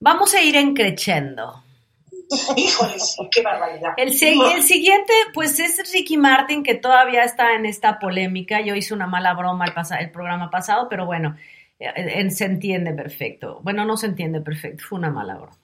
[0.00, 0.74] Vamos a ir en
[2.30, 2.54] creciendo.
[2.56, 3.90] Híjole, sí, qué barbaridad.
[3.96, 8.60] El, si- el siguiente, pues es Ricky Martin, que todavía está en esta polémica.
[8.60, 11.36] Yo hice una mala broma el, pasa- el programa pasado, pero bueno,
[11.78, 13.60] eh, se entiende perfecto.
[13.62, 15.56] Bueno, no se entiende perfecto, fue una mala broma.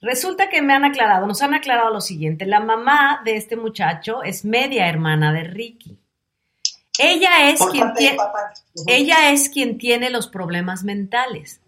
[0.00, 2.44] Resulta que me han aclarado, nos han aclarado lo siguiente.
[2.44, 5.96] La mamá de este muchacho es media hermana de Ricky.
[6.98, 7.86] Ella es quien
[8.16, 8.52] papá.
[8.88, 11.60] Ella es quien tiene los problemas mentales.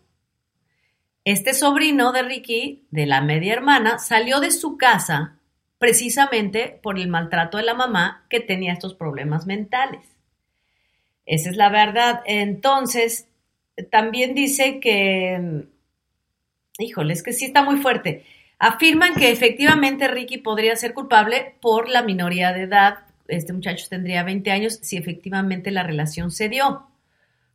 [1.25, 5.39] Este sobrino de Ricky, de la media hermana, salió de su casa
[5.79, 10.03] precisamente por el maltrato de la mamá que tenía estos problemas mentales.
[11.25, 12.23] Esa es la verdad.
[12.27, 13.29] Entonces,
[13.91, 15.67] también dice que,
[16.79, 18.27] híjole, es que sí está muy fuerte.
[18.59, 22.99] Afirman que efectivamente Ricky podría ser culpable por la minoría de edad.
[23.29, 26.87] Este muchacho tendría 20 años si efectivamente la relación se dio.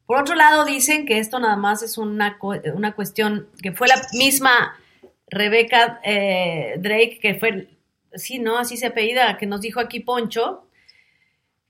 [0.10, 2.40] Por otro lado, dicen que esto nada más es una,
[2.74, 4.76] una cuestión que fue la misma
[5.28, 7.68] Rebeca eh, Drake, que fue,
[8.16, 8.58] sí, ¿no?
[8.58, 10.66] Así se apellida, que nos dijo aquí Poncho,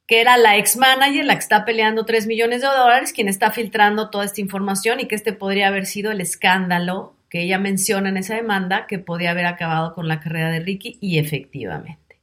[0.08, 3.52] que era la ex manager, la que está peleando 3 millones de dólares, quien está
[3.52, 8.08] filtrando toda esta información y que este podría haber sido el escándalo que ella menciona
[8.08, 12.22] en esa demanda que podía haber acabado con la carrera de Ricky y efectivamente.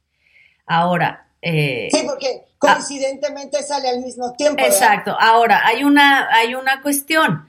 [0.65, 4.57] Ahora, eh, Sí, porque coincidentemente sale al mismo tiempo.
[4.57, 4.71] ¿verdad?
[4.73, 5.17] Exacto.
[5.19, 7.47] Ahora, hay una, hay una cuestión.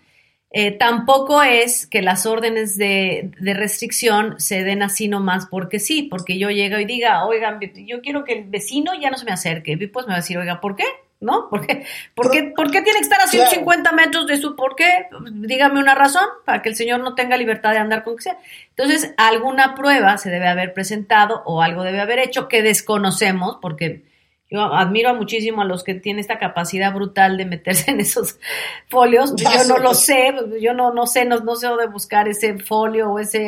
[0.50, 6.04] Eh, tampoco es que las órdenes de, de restricción se den así nomás porque sí,
[6.04, 9.32] porque yo llego y diga, oigan, yo quiero que el vecino ya no se me
[9.32, 9.72] acerque.
[9.72, 10.84] Y pues me va a decir, oiga, ¿por qué?
[11.20, 11.48] ¿No?
[11.50, 11.84] ¿Por qué,
[12.14, 13.50] ¿Por qué, por qué tiene que estar a Claro.
[13.50, 15.08] 150 metros de su por qué?
[15.32, 18.38] Dígame una razón para que el señor no tenga libertad de andar con que sea.
[18.70, 24.04] Entonces, alguna prueba se debe haber presentado o algo debe haber hecho que desconocemos porque
[24.50, 28.36] Yo admiro muchísimo a los que tienen esta capacidad brutal de meterse en esos
[28.88, 29.34] folios.
[29.36, 33.12] Yo no lo sé, yo no, no sé, no, no sé dónde buscar ese folio
[33.12, 33.46] o ese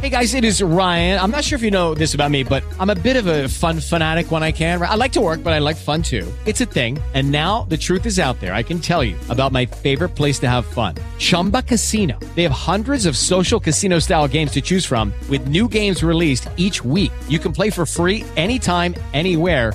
[0.00, 1.20] Hey guys, it is Ryan.
[1.20, 3.48] I'm not sure if you know this about me, but I'm a bit of a
[3.48, 4.80] fun fanatic when I can.
[4.80, 6.26] I like to work, but I like fun too.
[6.46, 6.98] It's a thing.
[7.12, 8.54] And now the truth is out there.
[8.54, 10.94] I can tell you about my favorite place to have fun.
[11.18, 12.18] Chumba Casino.
[12.34, 16.48] They have hundreds of social casino style games to choose from with new games released
[16.56, 17.12] each week.
[17.28, 19.74] You can play for free anytime, anywhere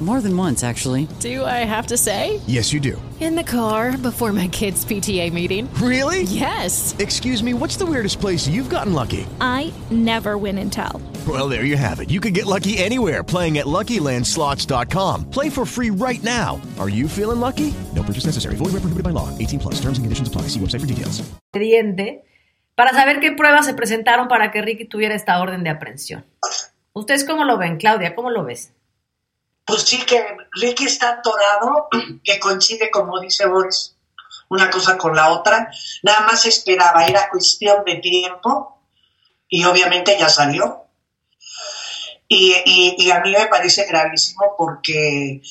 [0.00, 1.06] More than once, actually.
[1.20, 2.40] Do I have to say?
[2.48, 3.00] Yes, you do.
[3.20, 5.72] In the car before my kids' PTA meeting.
[5.74, 6.22] Really?
[6.22, 6.96] Yes.
[6.98, 9.26] Excuse me, what's the weirdest place you've gotten lucky?
[9.40, 11.00] I never win and tell.
[11.28, 12.10] Well, there you have it.
[12.10, 15.30] You can get lucky anywhere playing at LuckyLandSlots.com.
[15.30, 16.60] Play for free right now.
[16.80, 17.72] Are you feeling lucky?
[17.94, 18.56] No purchase necessary.
[18.56, 19.28] Void where prohibited by law.
[19.38, 19.74] 18 plus.
[19.76, 20.48] Terms and conditions apply.
[20.48, 21.22] See website for details.
[22.74, 26.24] Para saber qué pruebas se presentaron para que Ricky tuviera esta orden de aprehensión.
[26.94, 28.14] ¿Ustedes cómo lo ven, Claudia?
[28.14, 28.72] ¿Cómo lo ves?
[29.64, 31.88] Pues sí, que Ricky está atorado,
[32.24, 33.96] que coincide, como dice Boris,
[34.48, 35.70] una cosa con la otra.
[36.02, 38.82] Nada más esperaba, era cuestión de tiempo
[39.48, 40.86] y obviamente ya salió.
[42.28, 45.42] Y, a mí me parece gravísimo porque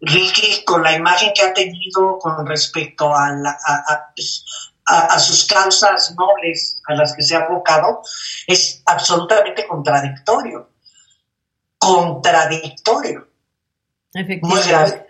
[0.00, 4.12] Ricky, con la imagen que ha tenido con respecto a, a,
[4.86, 8.02] a, a, sus causas nobles a las que se ha abocado,
[8.46, 10.70] es absolutamente contradictorio.
[11.76, 13.33] Contradictorio.
[14.14, 15.06] Muy grave.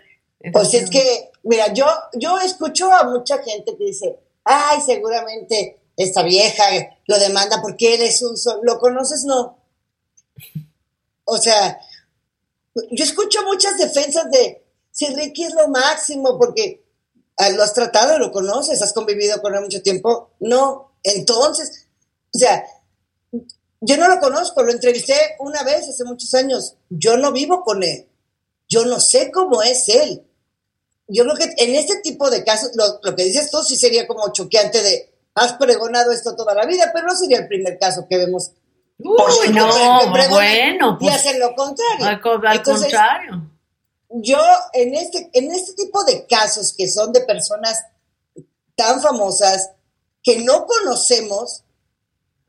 [0.51, 6.23] Pues es que, mira, yo, yo escucho a mucha gente que dice, ay, seguramente esta
[6.23, 6.63] vieja
[7.07, 8.59] lo demanda porque él es un sol.
[8.63, 9.23] ¿Lo conoces?
[9.25, 9.57] No.
[11.25, 11.79] O sea,
[12.91, 16.83] yo escucho muchas defensas de si Ricky es lo máximo porque
[17.37, 20.31] ah, lo has tratado, lo conoces, has convivido con él mucho tiempo.
[20.39, 21.87] No, entonces,
[22.33, 22.63] o sea,
[23.81, 26.75] yo no lo conozco, lo entrevisté una vez hace muchos años.
[26.89, 28.07] Yo no vivo con él.
[28.67, 30.23] Yo no sé cómo es él.
[31.07, 34.07] Yo creo que en este tipo de casos, lo, lo que dices tú sí sería
[34.07, 38.07] como choqueante de, has pregonado esto toda la vida, pero no sería el primer caso
[38.09, 38.51] que vemos.
[38.97, 39.67] Uy, no,
[40.29, 40.97] bueno.
[40.97, 42.05] Pues, y hacen lo contrario.
[42.05, 43.51] Al, al Entonces, contrario.
[44.09, 44.39] Yo,
[44.73, 47.83] en este, en este tipo de casos que son de personas
[48.75, 49.71] tan famosas
[50.23, 51.64] que no conocemos,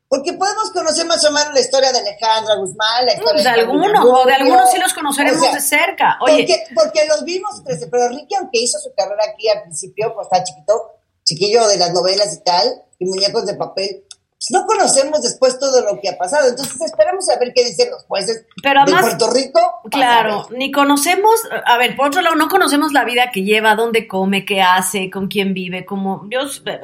[0.09, 3.49] porque podemos conocer más o menos la historia de Alejandra Guzmán, la historia pues de,
[3.51, 6.17] de algunos, o de algunos sí los conoceremos o sea, de cerca.
[6.21, 6.37] Oye.
[6.37, 10.43] Porque, porque los vimos, pero Ricky, aunque hizo su carrera aquí al principio, pues está
[10.43, 10.91] chiquito,
[11.23, 14.05] chiquillo de las novelas y tal, y muñecos de papel,
[14.51, 16.49] no conocemos después todo lo que ha pasado.
[16.49, 19.59] Entonces esperemos a ver qué dicen los jueces Pero además, de Puerto Rico.
[19.91, 24.07] Claro, ni conocemos, a ver, por otro lado, no conocemos la vida que lleva, dónde
[24.07, 26.77] come, qué hace, con quién vive, como yo, la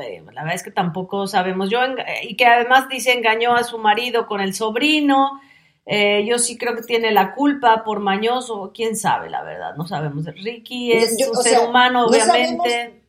[0.44, 1.70] verdad es que tampoco sabemos.
[1.70, 1.80] Yo,
[2.24, 5.40] y que además dice engañó a su marido con el sobrino.
[5.86, 9.86] Eh, yo sí creo que tiene la culpa por mañoso, quién sabe, la verdad, no
[9.86, 10.24] sabemos.
[10.26, 12.70] Ricky es Yo- un ser sea, humano, no obviamente.
[12.72, 13.03] sabemos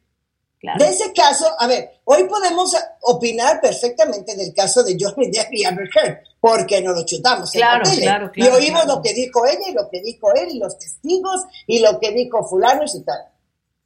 [0.64, 0.82] Claro.
[0.82, 5.64] De ese caso, a ver, hoy podemos opinar perfectamente del caso de Johnny Depp y
[5.66, 8.02] Amber Heard, porque nos lo chutamos en Claro, la tele.
[8.02, 8.96] claro, y oímos claro.
[8.96, 12.12] lo que dijo ella y lo que dijo él y los testigos y lo que
[12.12, 13.18] dijo fulano y tal.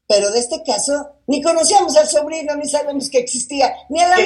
[0.06, 4.16] Pero de este caso, ni conocíamos al sobrino, ni sabemos que existía, ni a la
[4.16, 4.22] que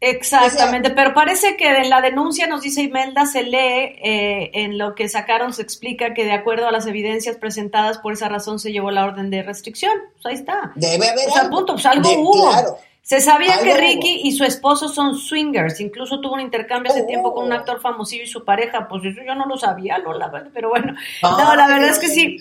[0.00, 4.94] Exactamente, pero parece que en la denuncia nos dice Imelda, se lee eh, en lo
[4.94, 8.72] que sacaron, se explica que de acuerdo a las evidencias presentadas, por esa razón se
[8.72, 9.92] llevó la orden de restricción.
[10.14, 10.72] Pues ahí está.
[10.74, 11.56] Debe haber O sea, algo.
[11.56, 12.50] punto, pues algo De- hubo.
[12.50, 12.76] claro.
[13.02, 13.78] Se sabía Algo que hubo.
[13.78, 17.06] Ricky y su esposo son swingers, incluso tuvo un intercambio hace Oh.
[17.06, 20.30] tiempo con un actor famosillo y su pareja, pues eso yo no lo sabía, Lola,
[20.54, 22.38] pero bueno, Ah, no, la verdad es que sí,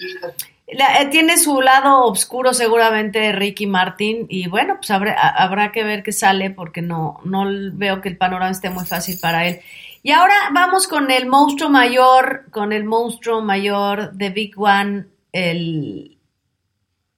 [0.74, 6.04] la- eh, tiene su lado oscuro seguramente Ricky Martin y bueno, pues habrá, que ver
[6.04, 9.62] qué sale porque no, no veo que el panorama esté muy fácil para él.
[10.02, 16.18] Y ahora vamos con el monstruo mayor, con el monstruo mayor de Big One, el...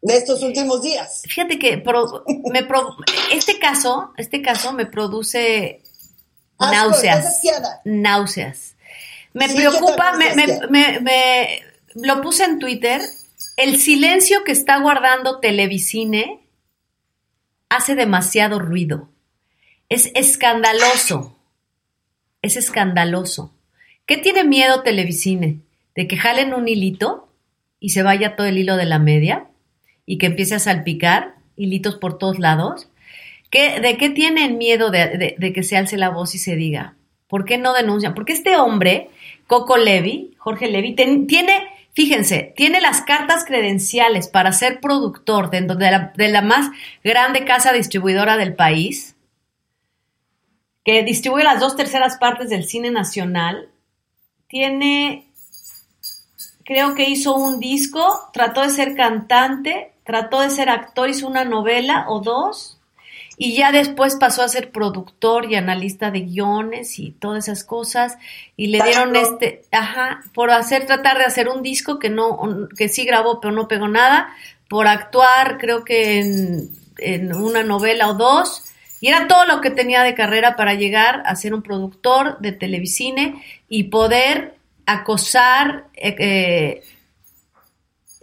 [0.01, 1.21] De estos últimos días.
[1.27, 2.95] Fíjate que pro- me pro-
[3.31, 5.81] este caso, este caso me produce
[6.57, 7.41] Asco, náuseas,
[7.85, 8.75] náuseas.
[9.33, 10.33] Me Sí, preocupa, me,
[10.69, 11.61] me, me-
[11.93, 12.99] lo puse en Twitter,
[13.63, 16.39] el silencio que está guardando Televisine
[17.69, 19.09] hace demasiado ruido.
[19.89, 21.37] Es escandaloso.
[22.41, 23.53] Es escandaloso.
[24.05, 25.59] ¿Qué tiene miedo Televisine?
[25.95, 27.29] ¿De que jalen un hilito
[27.79, 29.47] y se vaya todo el hilo de la media?
[30.05, 32.89] ¿Y que empiece a salpicar hilitos por todos lados?
[33.49, 36.95] ¿Qué, ¿De qué tienen miedo de, que se alce la voz y se diga?
[37.27, 38.13] ¿Por qué no denuncian?
[38.13, 39.09] Porque este hombre,
[39.47, 45.61] Coco Levy, Jorge Levy, ten- tiene, fíjense, tiene las cartas credenciales para ser productor de,
[45.61, 46.69] la, de la más
[47.03, 49.15] grande casa distribuidora del país,
[50.83, 53.69] que distribuye las dos terceras partes del cine nacional.
[54.47, 55.31] Tiene,
[56.65, 61.45] creo que hizo un disco, trató de ser cantante, trató de ser actor, hizo una
[61.45, 62.80] novela o dos
[63.43, 68.19] y ya después pasó a ser productor y analista de guiones y todas esas cosas
[68.55, 72.87] y le dieron este, ajá, por hacer tratar de hacer un disco que no que
[72.87, 74.29] sí grabó pero no pegó nada,
[74.69, 76.69] por actuar creo que en,
[76.99, 78.61] en una novela o dos
[78.99, 82.51] y era todo lo que tenía de carrera para llegar a ser un productor de
[82.51, 84.53] televisine y poder
[84.85, 86.83] acosar eh, eh,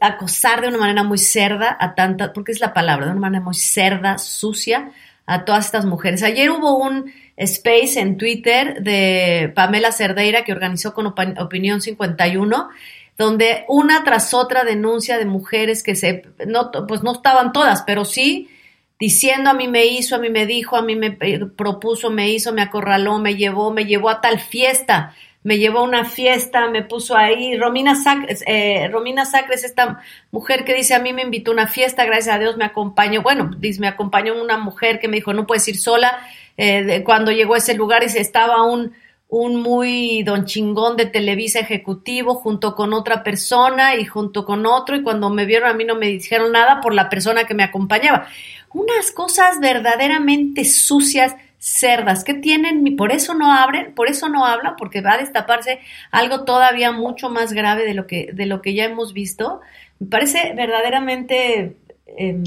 [0.01, 3.45] acosar de una manera muy cerda a tanta, porque es la palabra, de una manera
[3.45, 4.93] muy cerda, sucia,
[5.29, 6.23] a todas estas mujeres.
[6.23, 12.71] Ayer hubo un space en Twitter de Pamela Cerdeira que organizó con Opi- Opinión 51,
[13.19, 18.07] donde una tras otra denuncia de mujeres que se, no, pues no estaban todas, pero
[18.07, 18.49] sí
[18.99, 22.31] diciendo a mí me hizo, a mí me dijo, a mí me eh, propuso, me
[22.31, 25.15] hizo, me acorraló, me llevó, me llevó a tal fiesta,
[25.49, 27.57] me llevó a una fiesta, me puso ahí.
[27.57, 31.67] Romina Sacres, eh, Romina Sacres, esta mujer que dice a mí me invitó a una
[31.69, 35.33] fiesta, gracias a Dios me acompañó, bueno, dice, me acompañó una mujer que me dijo
[35.33, 36.19] no puedes ir sola.
[36.59, 38.93] Eh, de- cuando llegó a ese lugar y estaba un
[39.31, 44.97] un muy don chingón de Televisa ejecutivo junto con otra persona y junto con otro
[44.97, 47.63] y cuando me vieron a mí no me dijeron nada por la persona que me
[47.63, 48.27] acompañaba.
[48.73, 54.77] Unas cosas verdaderamente sucias, cerdas, que tienen, por eso no abren, por eso no hablan,
[54.77, 55.81] porque va a destaparse
[56.11, 59.61] algo todavía mucho más grave de lo que, de lo que ya hemos visto.
[59.99, 62.45] Me parece verdaderamente em,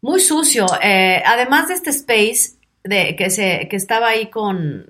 [0.00, 0.66] muy sucio.
[0.82, 4.86] Eh, además de este space de que se que estaba ahí con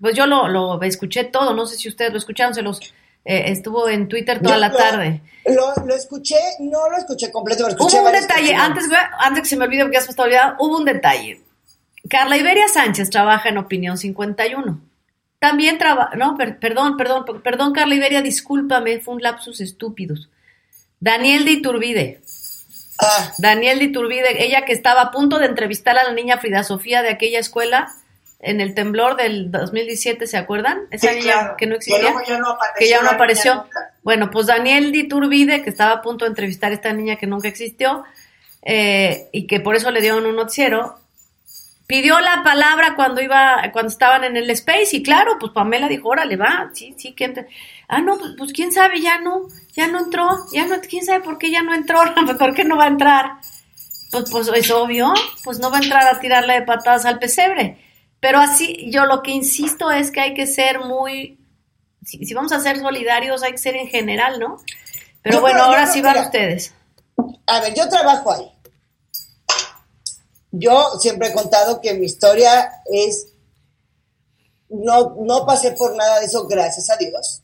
[0.00, 2.80] pues yo lo, lo escuché todo, no sé si ustedes lo escucharon, se los
[3.24, 5.20] eh, estuvo en Twitter toda Yo la lo- tarde.
[5.46, 8.88] Lo, lo escuché, no lo escuché completo, escuché Hubo un detalle, antes,
[9.42, 11.40] que se me olvide porque ya se me está olvidando, hubo un detalle.
[12.08, 14.80] Carla Iberia Sánchez trabaja en Opinión 51.
[15.38, 20.30] También trabaja, no, per- perdón, perdón, per- perdón, Carla Iberia, discúlpame, fue un lapsus estúpidos.
[21.00, 22.22] Daniel de Iturbide.
[22.98, 23.32] Ah.
[23.38, 27.02] Daniel de Iturbide, ella que estaba a punto de entrevistar a la niña Frida Sofía
[27.02, 27.88] de aquella escuela
[28.44, 30.82] en el temblor del 2017, ¿se acuerdan?
[30.90, 31.54] Esa Sí, niña claro.
[31.56, 32.02] que no Que existía.
[32.02, 33.54] luego ya no apareció que ya no apareció.
[33.56, 33.90] nunca.
[34.02, 37.26] Bueno, pues Daniel de Iturbide, que estaba a punto de entrevistar a esta niña que
[37.26, 38.04] nunca existió,
[38.62, 40.98] eh, y que por eso le dieron un noticiero,
[41.86, 46.08] pidió la palabra cuando iba, cuando estaban en el space, y claro, pues Pamela dijo,
[46.08, 47.46] órale, va, sí, sí, que entre.
[47.88, 51.20] Ah, no, pues, pues, quién sabe, ya no, ya no entró, ya no, quién sabe
[51.22, 53.32] por qué ya no entró, Pues, ¿por qué no va a entrar?
[54.10, 57.78] Pues, pues es obvio, pues no va a entrar a tirarle de patadas al pesebre.
[58.26, 61.38] Pero así, yo lo que insisto es que hay que ser muy,
[62.06, 64.56] si, si vamos a ser solidarios, hay que ser en general, ¿no?
[65.20, 66.72] Pero Yo bueno, creo- ahora sí van mira, ustedes.
[67.46, 68.50] A ver, yo trabajo ahí.
[70.52, 73.26] Yo siempre he contado que mi historia es,
[74.70, 77.42] no, no pasé por nada de eso, gracias a Dios.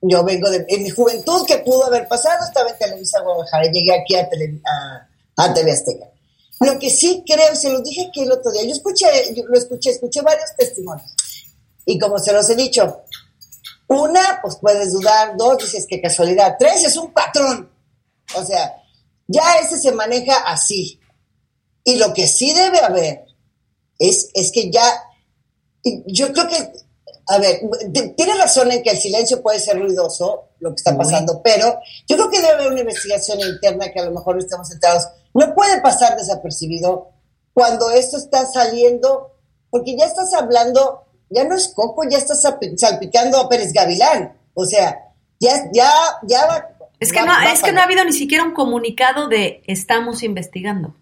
[0.00, 3.94] Yo vengo de, en mi juventud que pudo haber pasado, estaba en Televisa Guadalajara, llegué
[3.94, 6.06] aquí a, Tele- a, a TV Azteca.
[6.64, 9.58] Lo que sí creo, se los dije aquí el otro día, yo escuché, yo lo
[9.58, 11.10] escuché, escuché varios testimonios.
[11.84, 13.02] Y como se los he dicho,
[13.88, 17.70] una, pues puedes dudar, dos, dices que casualidad, tres, es un patrón.
[18.36, 18.76] O sea,
[19.26, 21.00] ya ese se maneja así.
[21.84, 23.24] Y lo que sí debe haber
[23.98, 24.84] es, es que ya,
[26.06, 26.72] yo creo que,
[27.26, 27.60] a ver,
[28.16, 32.16] tiene razón en que el silencio puede ser ruidoso, lo que está pasando, pero yo
[32.16, 35.08] creo que debe haber una investigación interna que a lo mejor no estamos enterados.
[35.34, 37.08] No puede pasar desapercibido
[37.54, 39.32] cuando esto está saliendo,
[39.70, 44.36] porque ya estás hablando, ya no es coco, ya estás salpi- salpicando a Pérez Gavilán.
[44.54, 44.98] O sea,
[45.40, 45.90] ya, ya,
[46.22, 46.68] ya va.
[47.00, 49.62] Es que, va- no, va es que no ha habido ni siquiera un comunicado de
[49.66, 50.94] estamos investigando.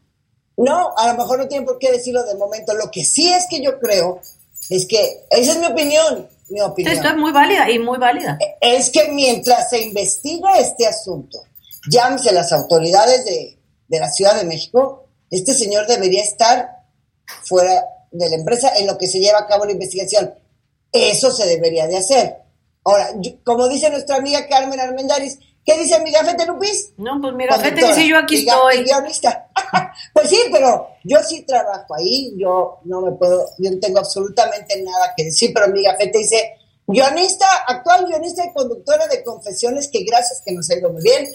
[0.57, 2.75] No, a lo mejor no tienen por qué decirlo de momento.
[2.75, 4.21] Lo que sí es que yo creo
[4.69, 6.95] es que, esa es mi opinión, mi opinión.
[6.95, 8.39] esto es muy válida y muy válida.
[8.61, 11.39] Es que mientras se investiga este asunto,
[11.91, 13.59] llámese las autoridades de,
[13.91, 16.71] de la Ciudad de México, este señor debería estar
[17.45, 20.35] fuera de la empresa en lo que se lleva a cabo la investigación.
[20.93, 22.37] Eso se debería de hacer.
[22.85, 26.93] Ahora, yo- como dice nuestra amiga Carmen Armendáriz, ¿qué dice mi gafete Lupis?
[26.97, 28.85] No, pues mi gafete dice yo aquí estoy.
[28.85, 29.49] guionista.
[30.15, 34.83] pues sí, pero yo sí trabajo ahí, yo no me puedo, yo no tengo absolutamente
[34.83, 36.55] nada que decir, pero mi gafete dice
[36.87, 41.29] guionista, actual guionista y conductora de confesiones, que gracias que nos ha ido muy bien,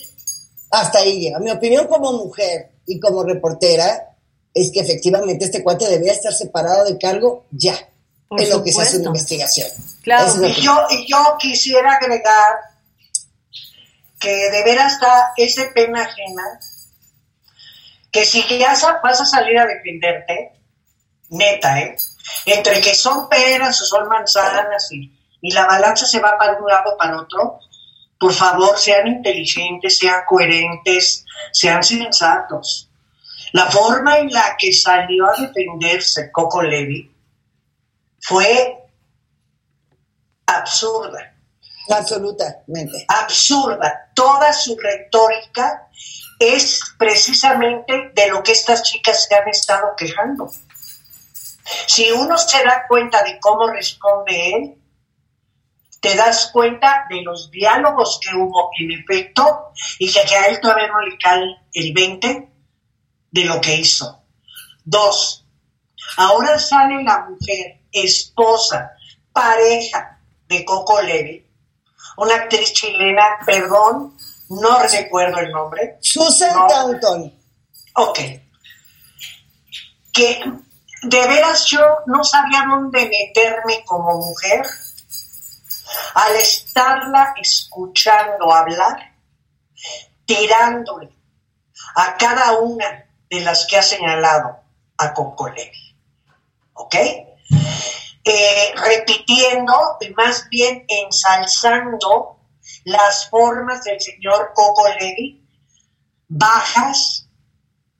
[0.71, 1.39] hasta ahí llega.
[1.39, 4.15] Mi opinión como mujer y como reportera
[4.53, 7.77] es que efectivamente este cuate debía estar separado del cargo ya,
[8.27, 9.67] Por en lo que se hace una investigación.
[10.01, 10.27] Claro.
[10.27, 12.53] Es Y yo, y yo quisiera agregar
[14.19, 16.59] que de veras está ese pena ajena,
[18.11, 18.73] que si ya
[19.03, 20.53] vas a salir a defenderte,
[21.29, 21.97] neta, ¿eh?
[22.45, 25.11] Entre que son peras o son manzanas y,
[25.41, 27.59] y la balanza se va para un lado o para otro,
[28.19, 32.89] por favor, sean inteligentes, sean coherentes, sean sensatos.
[33.51, 37.11] La forma en la que salió a defenderse Coco Levi
[38.19, 38.77] fue
[40.45, 41.33] absurda.
[41.89, 43.05] Absolutamente.
[43.07, 44.11] Absurda.
[44.13, 45.87] Toda su retórica
[46.39, 50.49] es precisamente de lo que estas chicas se han estado quejando.
[51.87, 54.75] Si uno se da cuenta de cómo responde él,
[56.05, 60.87] te das cuenta de los diálogos que hubo en efecto y que a él todavía
[60.87, 61.41] no le cae
[61.73, 62.49] el 20
[63.31, 64.21] de lo que hizo.
[64.83, 65.43] Dos,
[66.17, 68.91] ahora sale la mujer, esposa,
[69.33, 71.43] pareja de Coco Levi,
[72.17, 74.15] una actriz chilena, perdón,
[74.49, 75.97] no recuerdo el nombre.
[76.01, 76.67] Susan No.
[76.67, 77.33] Downton.
[77.95, 78.19] Ok.
[80.13, 80.39] Que
[81.01, 84.61] de veras yo no sabía dónde meterme como mujer
[86.13, 89.15] al estarla escuchando hablar,
[90.25, 91.09] tirándole
[91.95, 94.59] a cada una de las que ha señalado
[94.97, 95.95] a Coco Levi.
[96.73, 96.95] ¿Ok?
[96.95, 102.39] Eh, repitiendo y más bien ensalzando
[102.85, 105.45] las formas del señor Coco Levi,
[106.27, 107.27] bajas,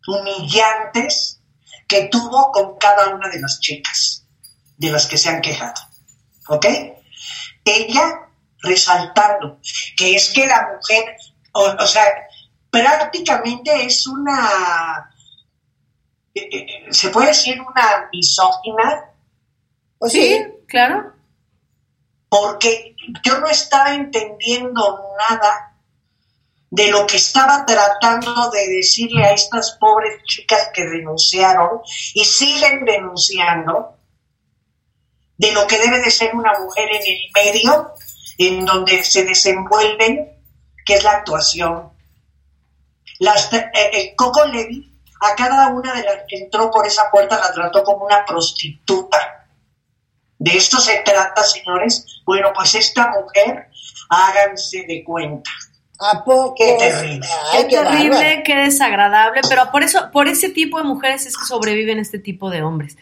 [0.08, 1.42] humillantes,
[1.88, 4.26] que tuvo con cada una de las chicas
[4.78, 5.82] de las que se han quejado.
[6.50, 6.66] ¿Ok?
[7.66, 8.30] Ella
[8.62, 9.60] resaltando
[9.98, 11.16] que es que la mujer,
[11.54, 12.06] o, o sea,
[12.70, 15.10] prácticamente es una,
[16.34, 19.12] eh, eh, se puede decir una misógina,
[19.98, 21.14] Pues Sí, claro.
[22.30, 25.72] porque yo no estaba entendiendo nada
[26.70, 31.80] de lo que estaba tratando de decirle a estas pobres chicas que denunciaron
[32.14, 33.95] y siguen denunciando
[35.38, 37.94] de lo que debe de ser una mujer en el medio
[38.38, 40.32] en donde se desenvuelven,
[40.86, 41.90] que es la actuación.
[43.20, 47.40] Las, eh, eh, Coco Levi a cada una de las que entró por esa puerta
[47.40, 49.48] la trató como una prostituta.
[50.38, 52.22] De esto se trata, señores.
[52.26, 53.70] Bueno, pues esta mujer,
[54.10, 55.49] háganse de cuenta.
[55.99, 56.56] ¿A poco?
[56.56, 57.26] Qué terrible.
[57.52, 61.38] Ay, Qué qué terrible, qué desagradable, pero por eso, por ese tipo de mujeres es
[61.38, 62.98] que sobreviven este tipo de hombres.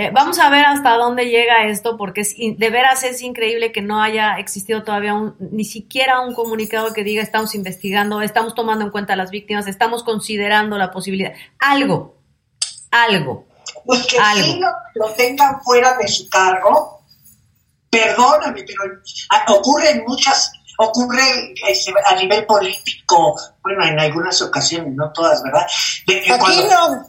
[0.00, 3.82] Eh, vamos a ver hasta dónde llega esto, porque es, de veras es increíble que
[3.82, 8.84] no haya existido todavía un, ni siquiera un comunicado que diga estamos investigando, estamos tomando
[8.84, 11.32] en cuenta a las víctimas, estamos considerando la posibilidad.
[11.58, 12.14] Algo,
[12.92, 13.46] algo.
[13.84, 14.44] Pues que Algo.
[14.44, 17.02] sí lo, lo tengan fuera de su cargo.
[17.90, 18.82] Perdóname, pero
[19.58, 23.34] ocurren muchas, ocurre este, a nivel político,
[23.64, 25.66] bueno, en algunas ocasiones, no todas, ¿verdad?
[26.06, 27.06] De- de Aquí cuando- no.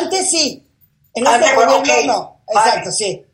[0.00, 0.66] Antes sí.
[1.14, 2.06] En Ah, este bueno, gobierno ok.
[2.06, 2.42] no.
[2.54, 2.68] Vale.
[2.68, 3.24] Exacto, sí.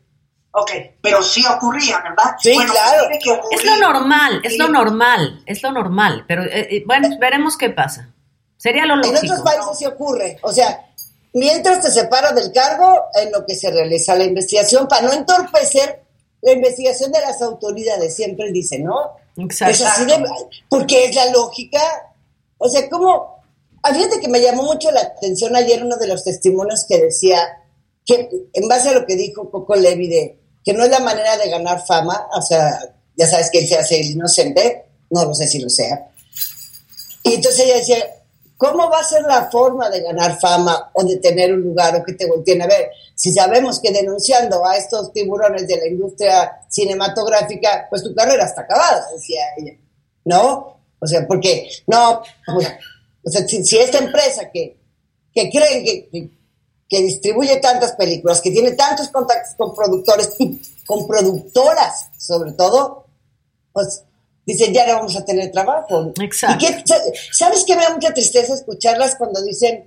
[0.51, 2.35] Ok, pero sí ocurría, ¿verdad?
[2.39, 3.07] Sí, Bueno, claro.
[3.21, 3.39] que.
[3.55, 7.69] Es lo normal, es lo normal, es lo normal, pero eh, eh, bueno, veremos qué
[7.69, 8.09] pasa.
[8.57, 9.33] Sería lo En lógico.
[9.33, 10.37] otros países sí ocurre.
[10.41, 10.87] O sea,
[11.33, 16.01] mientras te separa del cargo, en lo que se realiza la investigación, para no entorpecer
[16.41, 19.11] la investigación de las autoridades, siempre dicen, ¿no?
[19.37, 19.73] Exacto.
[19.75, 20.25] Es así de,
[20.67, 21.79] porque es la lógica.
[22.57, 23.43] O sea, como,
[23.83, 27.39] ah, fíjate que me llamó mucho la atención ayer uno de los testimonios que decía
[28.09, 31.37] que en base a lo que dijo Coco Levi de que no es la manera
[31.37, 32.79] de ganar fama, o sea,
[33.15, 36.11] ya sabes que él se hace el inocente, no lo sé si lo sea.
[37.23, 37.97] Y entonces ella decía,
[38.57, 42.03] ¿cómo va a ser la forma de ganar fama o de tener un lugar o
[42.03, 42.89] que te volteen a ver?
[43.15, 48.61] Si sabemos que denunciando a estos tiburones de la industria cinematográfica, pues tu carrera está
[48.61, 49.73] acabada, decía ella.
[50.25, 50.79] ¿No?
[50.99, 52.21] O sea, porque, no,
[53.23, 54.77] o sea, si, si esta empresa que,
[55.33, 56.38] que creen que, que,
[56.89, 63.05] que distribuye tantas películas, que tiene tantos contactos con productores y con productoras, sobre todo,
[63.71, 64.03] pues
[64.45, 66.11] dicen, ya no vamos a tener trabajo.
[66.19, 66.65] Exacto.
[66.65, 66.83] ¿Y qué-
[67.31, 69.85] ¿Sabes qué me da mucha tristeza escucharlas cuando dicen,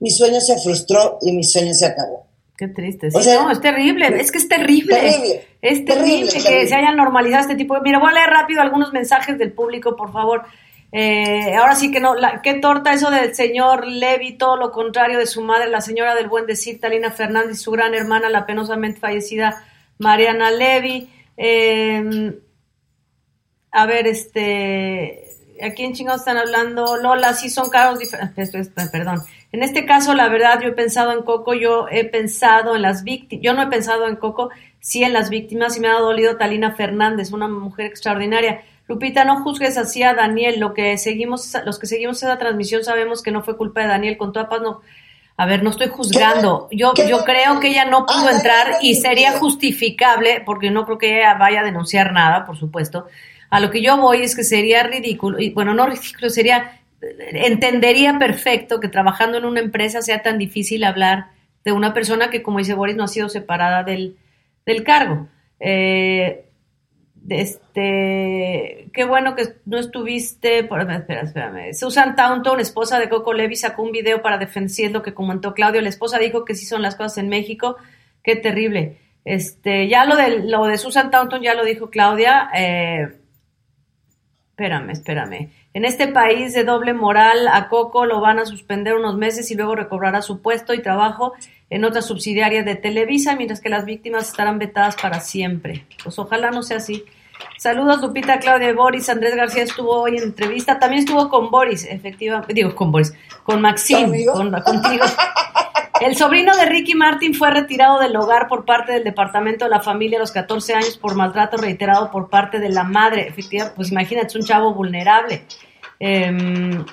[0.00, 2.26] mi sueño se frustró y mi sueño se acabó?
[2.58, 3.08] Qué triste.
[3.14, 4.20] O sea, no, es terrible.
[4.20, 4.94] Es que es terrible.
[4.94, 6.68] terrible, Es terrible, terrible, que terrible.
[6.68, 7.80] se hayan normalizado este tipo de.
[7.80, 10.42] Mira, voy a leer rápido algunos mensajes del público, por favor.
[10.92, 12.14] Eh, ahora sí que no.
[12.14, 16.14] La, qué torta eso del señor Levi, todo lo contrario de su madre, la señora
[16.14, 19.64] del buen decir, Talina Fernández, su gran hermana, la penosamente fallecida
[19.98, 21.10] Mariana Levi.
[21.36, 22.38] Eh,
[23.70, 25.28] a ver, este.
[25.62, 26.96] ¿A quién chingados están hablando?
[26.96, 28.50] Lola, sí son caros diferentes.
[28.90, 29.22] Perdón.
[29.52, 33.04] En este caso, la verdad, yo he pensado en Coco, yo he pensado en las
[33.04, 33.44] víctimas.
[33.44, 34.50] Yo no he pensado en Coco,
[34.80, 38.62] sí en las víctimas y me ha dolido Talina Fernández, una mujer extraordinaria.
[38.92, 40.60] Lupita, no juzgues así a Daniel.
[40.60, 44.18] Lo que seguimos, los que seguimos esa transmisión sabemos que no fue culpa de Daniel.
[44.18, 44.82] Con toda paz, no.
[45.38, 46.68] A ver, no estoy juzgando.
[46.70, 51.18] Yo, yo creo que ella no pudo entrar y sería justificable, porque no creo que
[51.18, 53.06] ella vaya a denunciar nada, por supuesto.
[53.48, 58.18] A lo que yo voy es que sería ridículo, y bueno, no ridículo, sería, entendería
[58.18, 61.28] perfecto que trabajando en una empresa sea tan difícil hablar
[61.64, 64.16] de una persona que, como dice Boris, no ha sido separada del,
[64.66, 65.28] del cargo.
[65.60, 66.44] Eh,
[67.28, 70.64] este, qué bueno que no estuviste.
[70.64, 71.72] Por, espera, espérame.
[71.74, 75.80] Susan Taunton, esposa de Coco Levy, sacó un video para defender lo que comentó Claudio.
[75.80, 77.76] La esposa dijo que sí son las cosas en México.
[78.22, 78.98] Qué terrible.
[79.24, 82.50] Este, ya lo de, lo de Susan Taunton ya lo dijo Claudia.
[82.54, 83.08] Eh,
[84.50, 85.50] espérame, espérame.
[85.74, 89.54] En este país de doble moral, a Coco lo van a suspender unos meses y
[89.54, 91.32] luego recobrará su puesto y trabajo
[91.70, 95.86] en otras subsidiarias de Televisa, mientras que las víctimas estarán vetadas para siempre.
[96.02, 97.04] Pues ojalá no sea así.
[97.56, 99.08] Saludos, Lupita, Claudia y Boris.
[99.08, 100.78] Andrés García estuvo hoy en entrevista.
[100.78, 102.52] También estuvo con Boris, efectivamente.
[102.52, 103.14] Digo, con Boris.
[103.42, 104.26] Con Maxine.
[104.26, 105.04] Con, contigo.
[106.02, 109.78] El sobrino de Ricky Martin fue retirado del hogar por parte del Departamento de la
[109.78, 113.28] Familia a los 14 años por maltrato reiterado por parte de la madre.
[113.28, 115.44] Efectivamente, pues imagínate, es un chavo vulnerable.
[116.00, 116.84] Em,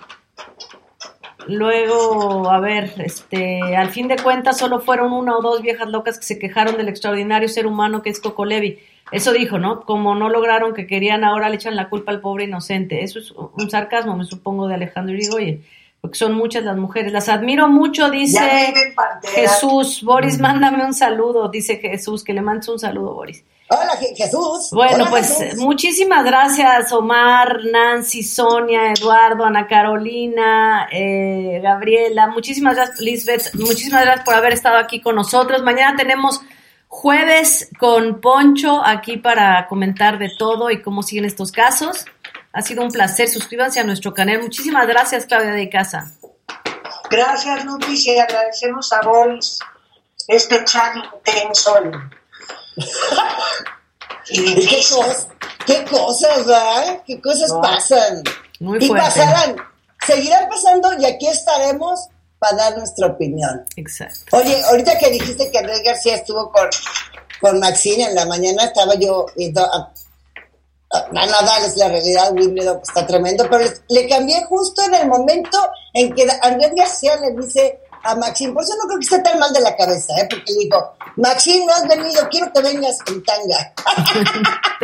[1.47, 6.19] luego, a ver, este, al fin de cuentas solo fueron una o dos viejas locas
[6.19, 8.77] que se quejaron del extraordinario ser humano que es Coco Levi.
[9.11, 9.81] Eso dijo, ¿no?
[9.81, 13.03] Como no lograron que querían, ahora le echan la culpa al pobre inocente.
[13.03, 15.63] Eso es un sarcasmo, me supongo, de Alejandro Irigoyen
[16.01, 17.11] porque son muchas las mujeres.
[17.11, 18.73] Las admiro mucho, dice
[19.33, 20.01] Jesús.
[20.03, 23.43] Boris, mándame un saludo, dice Jesús, que le mandes un saludo, Boris.
[23.71, 24.71] Hola, Jesús.
[24.71, 32.27] Bueno, pues muchísimas gracias, Omar, Nancy, Sonia, Eduardo, Ana Carolina, eh, Gabriela.
[32.27, 33.53] Muchísimas gracias, Lisbeth.
[33.53, 35.61] Muchísimas gracias por haber estado aquí con nosotros.
[35.61, 36.41] Mañana tenemos
[36.87, 42.05] jueves con Poncho aquí para comentar de todo y cómo siguen estos casos.
[42.53, 43.29] Ha sido un placer.
[43.29, 44.41] Suscríbanse a nuestro canal.
[44.41, 46.11] Muchísimas gracias, Claudia de Casa.
[47.09, 49.59] Gracias, Lupis, y agradecemos a Boris
[50.27, 51.75] este chat intenso.
[54.29, 55.27] y qué, cosas,
[55.65, 57.01] qué cosas, ¿verdad?
[57.05, 58.23] ¿Qué cosas pasan?
[58.59, 59.55] Muy y pasarán,
[60.05, 62.07] seguirán pasando y aquí estaremos
[62.37, 63.65] para dar nuestra opinión.
[63.75, 64.37] Exacto.
[64.37, 66.69] Oye, ahorita que dijiste que Andrés García estuvo con,
[67.41, 69.25] con Maxine en la mañana, estaba yo
[71.11, 75.57] nada es la realidad, Wimbledon está tremendo, pero le, cambié justo en el momento
[75.93, 79.37] en que Andrés García le dice a Maxine, por eso no creo que esté tan
[79.39, 80.27] mal de la cabeza, ¿eh?
[80.29, 83.73] porque dijo, Maxine, no has venido, quiero que vengas en tanga.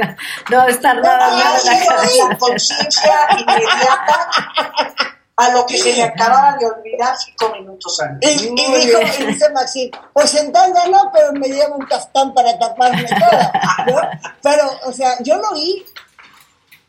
[0.51, 7.15] no, está nada mal la conciencia inmediata a lo que se le acababa de olvidar
[7.17, 8.41] cinco minutos antes.
[8.41, 12.33] Y, y dijo, y dice Maxine, pues en tanga no, pero me llevo un caftán
[12.33, 13.51] para taparme toda,
[13.87, 14.01] ¿no?
[14.41, 15.85] Pero, o sea, yo lo vi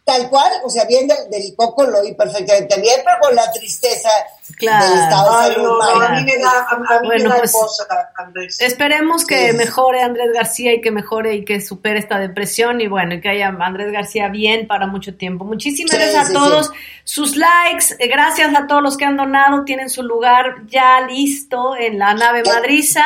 [0.07, 3.51] tal cual, o sea, bien del, del coco lo oí perfectamente bien, pero con la
[3.53, 4.09] tristeza
[4.57, 4.89] claro.
[4.89, 5.69] del estado Ay, de salud.
[5.69, 7.85] no, a mí me da, a, a mí Bueno, me da pues, cosa,
[8.17, 8.61] Andrés.
[8.61, 9.57] Esperemos que Sí.
[9.57, 13.31] mejore Andrés García y que mejore y que supere esta depresión y bueno, y que
[13.31, 15.45] haya Andrés García bien para mucho tiempo.
[15.45, 16.67] Muchísimas Sí, gracias a sí, todos.
[16.69, 16.73] sí.
[17.03, 21.75] Sus likes, eh, gracias a todos los que han donado, tienen su lugar ya listo
[21.77, 23.05] en la nave madriza.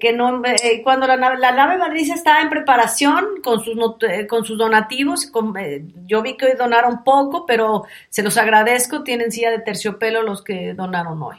[0.00, 3.76] Que no, eh, cuando la nave, la nave está en preparación con sus,
[4.08, 8.36] eh, con sus donativos, con- eh, yo vi que hoy donaron poco, pero se los
[8.36, 9.02] agradezco.
[9.02, 11.38] Tienen silla de terciopelo los que donaron hoy.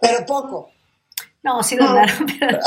[0.00, 0.70] Pero poco.
[1.42, 2.26] No, sí donaron.
[2.40, 2.58] pero-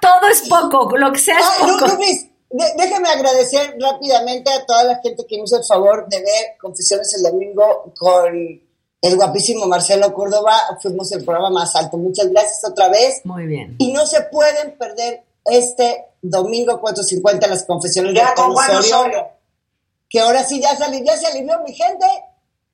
[0.00, 1.94] Todo es poco, lo que sea es no, poco.
[1.96, 2.28] Luis,
[2.76, 7.14] déjame agradecer rápidamente a toda la gente que me hizo el favor de ver Confesiones
[7.16, 8.60] el domingo con
[9.02, 10.56] el guapísimo Marcelo Córdoba.
[10.80, 11.98] Fuimos el programa más alto.
[11.98, 13.20] Muchas gracias otra vez.
[13.24, 13.74] Muy bien.
[13.78, 19.26] Y no se pueden perder este domingo 4.50 las confesiones Ya de con Juan Osorio,
[20.08, 22.06] que ahora sí ya salió, ya se alivió mi gente,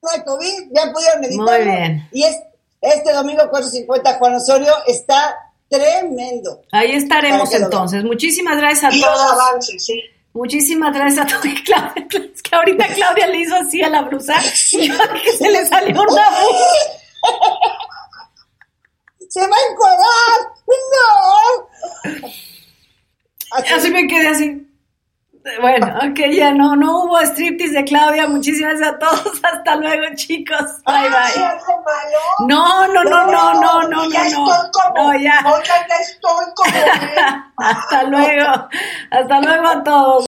[0.03, 1.51] no hay COVID, ya pudieron editarlo.
[1.51, 2.09] Muy bien.
[2.13, 2.37] Y es,
[2.83, 5.35] este domingo 4.50 Juan Osorio está
[5.69, 6.61] tremendo.
[6.73, 8.05] Ahí estaremos entonces.
[8.05, 9.33] Muchísimas gracias a Y los todos.
[9.33, 10.01] avances, sí.
[10.39, 11.43] Muchísimas gracias a todos.
[11.65, 14.36] Claudia, es que ahorita Claudia le hizo así a la blusa
[14.73, 14.94] y yo
[15.24, 16.31] que se le salió una
[19.28, 20.39] ¡Se va a encuadrar!
[20.94, 22.39] ¡No!
[23.77, 24.65] Así me quedé así.
[25.60, 28.28] Bueno, ok, ya no, no hubo striptease de Claudia.
[28.28, 29.40] Muchísimas gracias a todos.
[29.43, 30.82] Hasta luego, chicos.
[30.85, 31.43] Bye, ¿Hay bye.
[31.43, 31.60] malo?
[32.47, 34.52] No, no, no, no, no, no, ya no, no.
[34.52, 35.43] estoy como, No, ya.
[35.47, 38.69] oiga, ya estoy como, Hasta luego.
[39.10, 40.28] Hasta luego a todos.